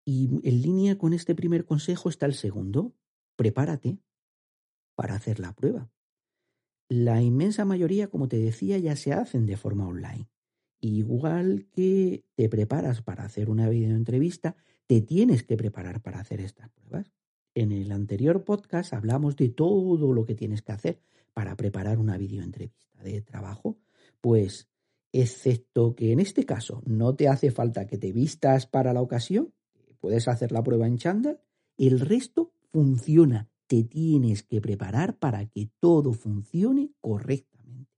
[0.05, 2.95] Y en línea con este primer consejo está el segundo.
[3.37, 3.99] Prepárate
[4.95, 5.91] para hacer la prueba.
[6.89, 10.31] La inmensa mayoría, como te decía, ya se hacen de forma online.
[10.81, 14.57] Igual que te preparas para hacer una videoentrevista,
[14.87, 17.13] te tienes que preparar para hacer estas pruebas.
[17.61, 21.01] En el anterior podcast hablamos de todo lo que tienes que hacer
[21.35, 23.81] para preparar una videoentrevista de trabajo.
[24.21, 24.69] Pues,
[25.11, 29.53] excepto que en este caso no te hace falta que te vistas para la ocasión,
[29.99, 31.41] puedes hacer la prueba en chándal,
[31.77, 33.49] el resto funciona.
[33.67, 37.91] Te tienes que preparar para que todo funcione correctamente.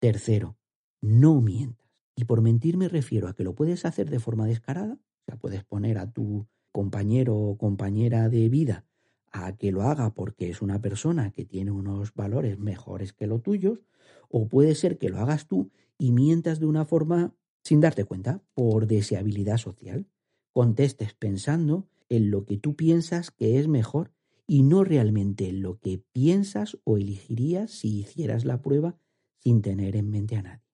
[0.00, 0.58] Tercero,
[1.00, 1.88] no mientas.
[2.14, 5.38] Y por mentir me refiero a que lo puedes hacer de forma descarada, o sea,
[5.38, 8.84] puedes poner a tu compañero o compañera de vida
[9.32, 13.42] a que lo haga porque es una persona que tiene unos valores mejores que los
[13.42, 13.80] tuyos,
[14.28, 17.34] o puede ser que lo hagas tú y mientas de una forma
[17.68, 20.06] sin darte cuenta, por deseabilidad social.
[20.52, 24.12] Contestes pensando en lo que tú piensas que es mejor
[24.46, 28.96] y no realmente en lo que piensas o elegirías si hicieras la prueba
[29.38, 30.64] sin tener en mente a nadie.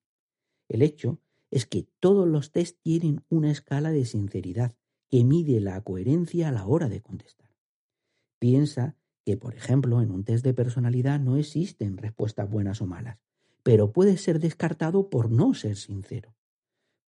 [0.69, 1.19] El hecho
[1.51, 4.73] es que todos los test tienen una escala de sinceridad
[5.09, 7.44] que mide la coherencia a la hora de contestar.
[8.45, 13.17] Piensa que, por ejemplo, en un test de personalidad no existen respuestas buenas o malas,
[13.63, 16.35] pero puede ser descartado por no ser sincero.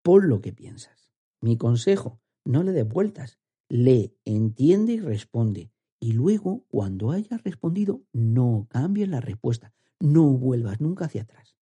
[0.02, 1.14] Pon lo que piensas.
[1.40, 3.38] Mi consejo, no le des vueltas.
[3.70, 5.72] Lee, entiende y responde.
[6.00, 9.76] Y luego, cuando hayas respondido, no cambies la respuesta.
[10.00, 11.56] No vuelvas nunca hacia atrás.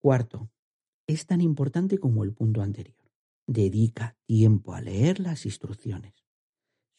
[0.00, 0.48] Cuarto,
[1.06, 2.96] es tan importante como el punto anterior.
[3.46, 6.25] Dedica tiempo a leer las instrucciones.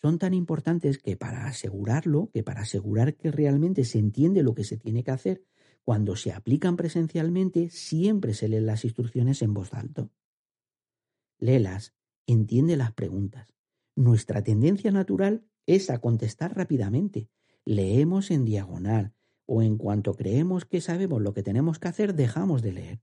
[0.08, 4.64] Son tan importantes que para asegurarlo, que para asegurar que realmente se entiende lo que
[4.64, 5.44] se tiene que hacer,
[5.84, 10.10] cuando se aplican presencialmente, siempre se leen las instrucciones en voz alta.
[11.40, 11.94] Léelas,
[12.26, 13.54] entiende las preguntas.
[13.98, 17.28] Nuestra tendencia natural es a contestar rápidamente.
[17.66, 19.14] Leemos en diagonal,
[19.46, 23.02] o en cuanto creemos que sabemos lo que tenemos que hacer, dejamos de leer.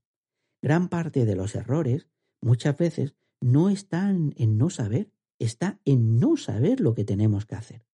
[0.59, 2.09] Gran parte de los errores,
[2.41, 7.55] muchas veces, no están en no saber, está en no saber lo que tenemos que
[7.55, 7.85] hacer.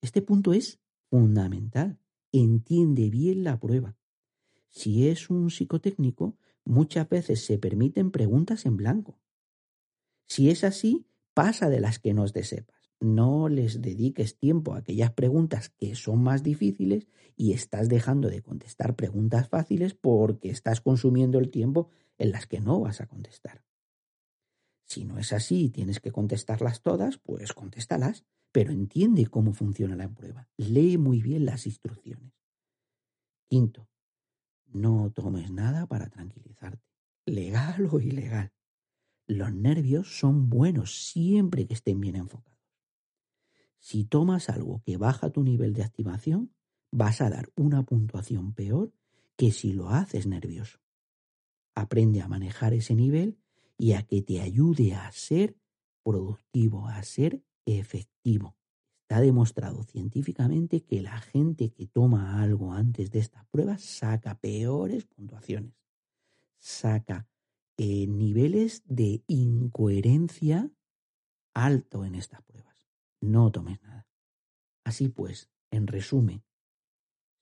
[0.00, 1.98] Este punto es fundamental.
[2.32, 3.96] Entiende bien la prueba.
[4.68, 9.18] Si es un psicotécnico, muchas veces se permiten preguntas en blanco.
[10.26, 14.78] Si es así, pasa de las que nos de sepas no les dediques tiempo a
[14.78, 20.82] aquellas preguntas que son más difíciles y estás dejando de contestar preguntas fáciles porque estás
[20.82, 21.88] consumiendo el tiempo
[22.18, 23.64] en las que no vas a contestar.
[24.90, 29.94] Si no es así y tienes que contestarlas todas, pues contéstalas, pero entiende cómo funciona
[29.94, 30.48] la prueba.
[30.56, 32.32] Lee muy bien las instrucciones.
[33.48, 33.88] Quinto,
[34.66, 36.84] no tomes nada para tranquilizarte,
[37.24, 38.52] legal o ilegal.
[39.28, 42.58] Los nervios son buenos siempre que estén bien enfocados.
[43.78, 46.52] Si tomas algo que baja tu nivel de activación,
[46.90, 48.92] vas a dar una puntuación peor
[49.36, 50.80] que si lo haces nervioso.
[51.76, 53.38] Aprende a manejar ese nivel
[53.80, 55.56] y a que te ayude a ser
[56.02, 58.56] productivo, a ser efectivo.
[59.02, 65.06] Está demostrado científicamente que la gente que toma algo antes de estas pruebas saca peores
[65.06, 65.74] puntuaciones,
[66.58, 67.28] saca
[67.76, 70.70] eh, niveles de incoherencia
[71.54, 72.60] alto en estas pruebas
[73.20, 74.08] no tomes nada.
[74.84, 76.42] Así pues, en resumen,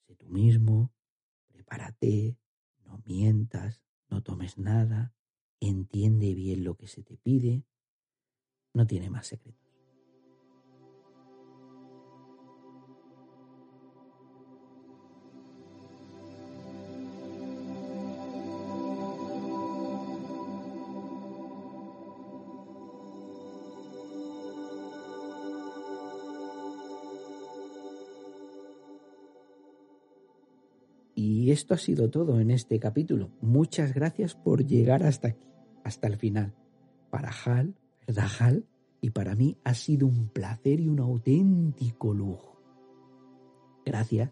[0.06, 0.92] sé tú mismo,
[1.48, 2.36] prepárate,
[2.84, 5.14] no mientas, no tomes nada,
[5.60, 7.64] entiende bien lo que se te pide,
[8.74, 9.68] no tiene más secreto.
[31.14, 33.30] Y esto ha sido todo en este capítulo.
[33.40, 35.47] Muchas gracias por llegar hasta aquí,
[35.88, 36.54] hasta el final.
[37.10, 37.74] Para Hal,
[38.06, 38.66] ¿verdad Hal?
[39.00, 42.60] Y para mí ha sido un placer y un auténtico lujo.
[43.84, 44.30] Gracias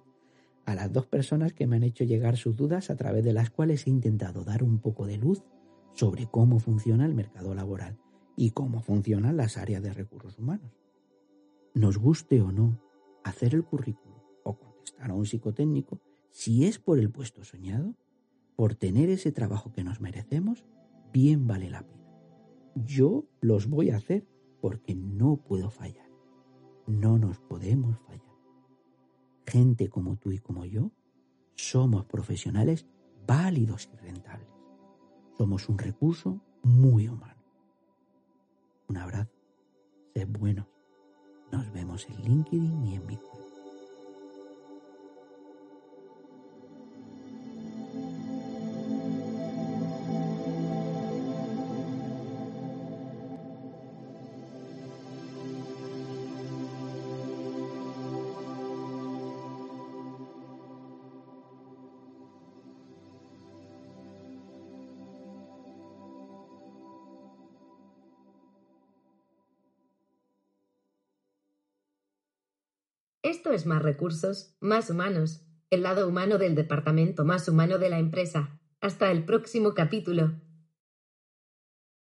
[0.67, 3.51] a las dos personas que me han hecho llegar sus dudas a través de las
[3.51, 5.43] cuales he intentado dar un poco de luz
[5.95, 7.99] sobre cómo funciona el mercado laboral
[8.37, 10.73] y cómo funcionan las áreas de recursos humanos.
[11.75, 12.81] Nos guste o no
[13.25, 16.01] hacer el currículum o contestar a un psicotécnico,
[16.31, 17.95] si es por el puesto soñado,
[18.57, 20.65] por tener ese trabajo que nos merecemos,
[21.17, 22.05] bien vale la pena.
[22.75, 24.27] Yo los voy a hacer
[24.61, 26.11] porque no puedo fallar.
[26.87, 28.37] No nos podemos fallar.
[29.47, 30.91] Gente como tú y como yo
[31.55, 32.87] somos profesionales
[33.27, 34.47] válidos y rentables.
[35.39, 37.43] Somos un recurso muy humano.
[38.87, 39.33] Un abrazo.
[40.13, 40.67] Sed buenos.
[41.51, 43.17] Nos vemos en LinkedIn y en mi
[73.53, 78.61] Es más recursos, más humanos, el lado humano del departamento más humano de la empresa.
[78.81, 80.35] Hasta el próximo capítulo.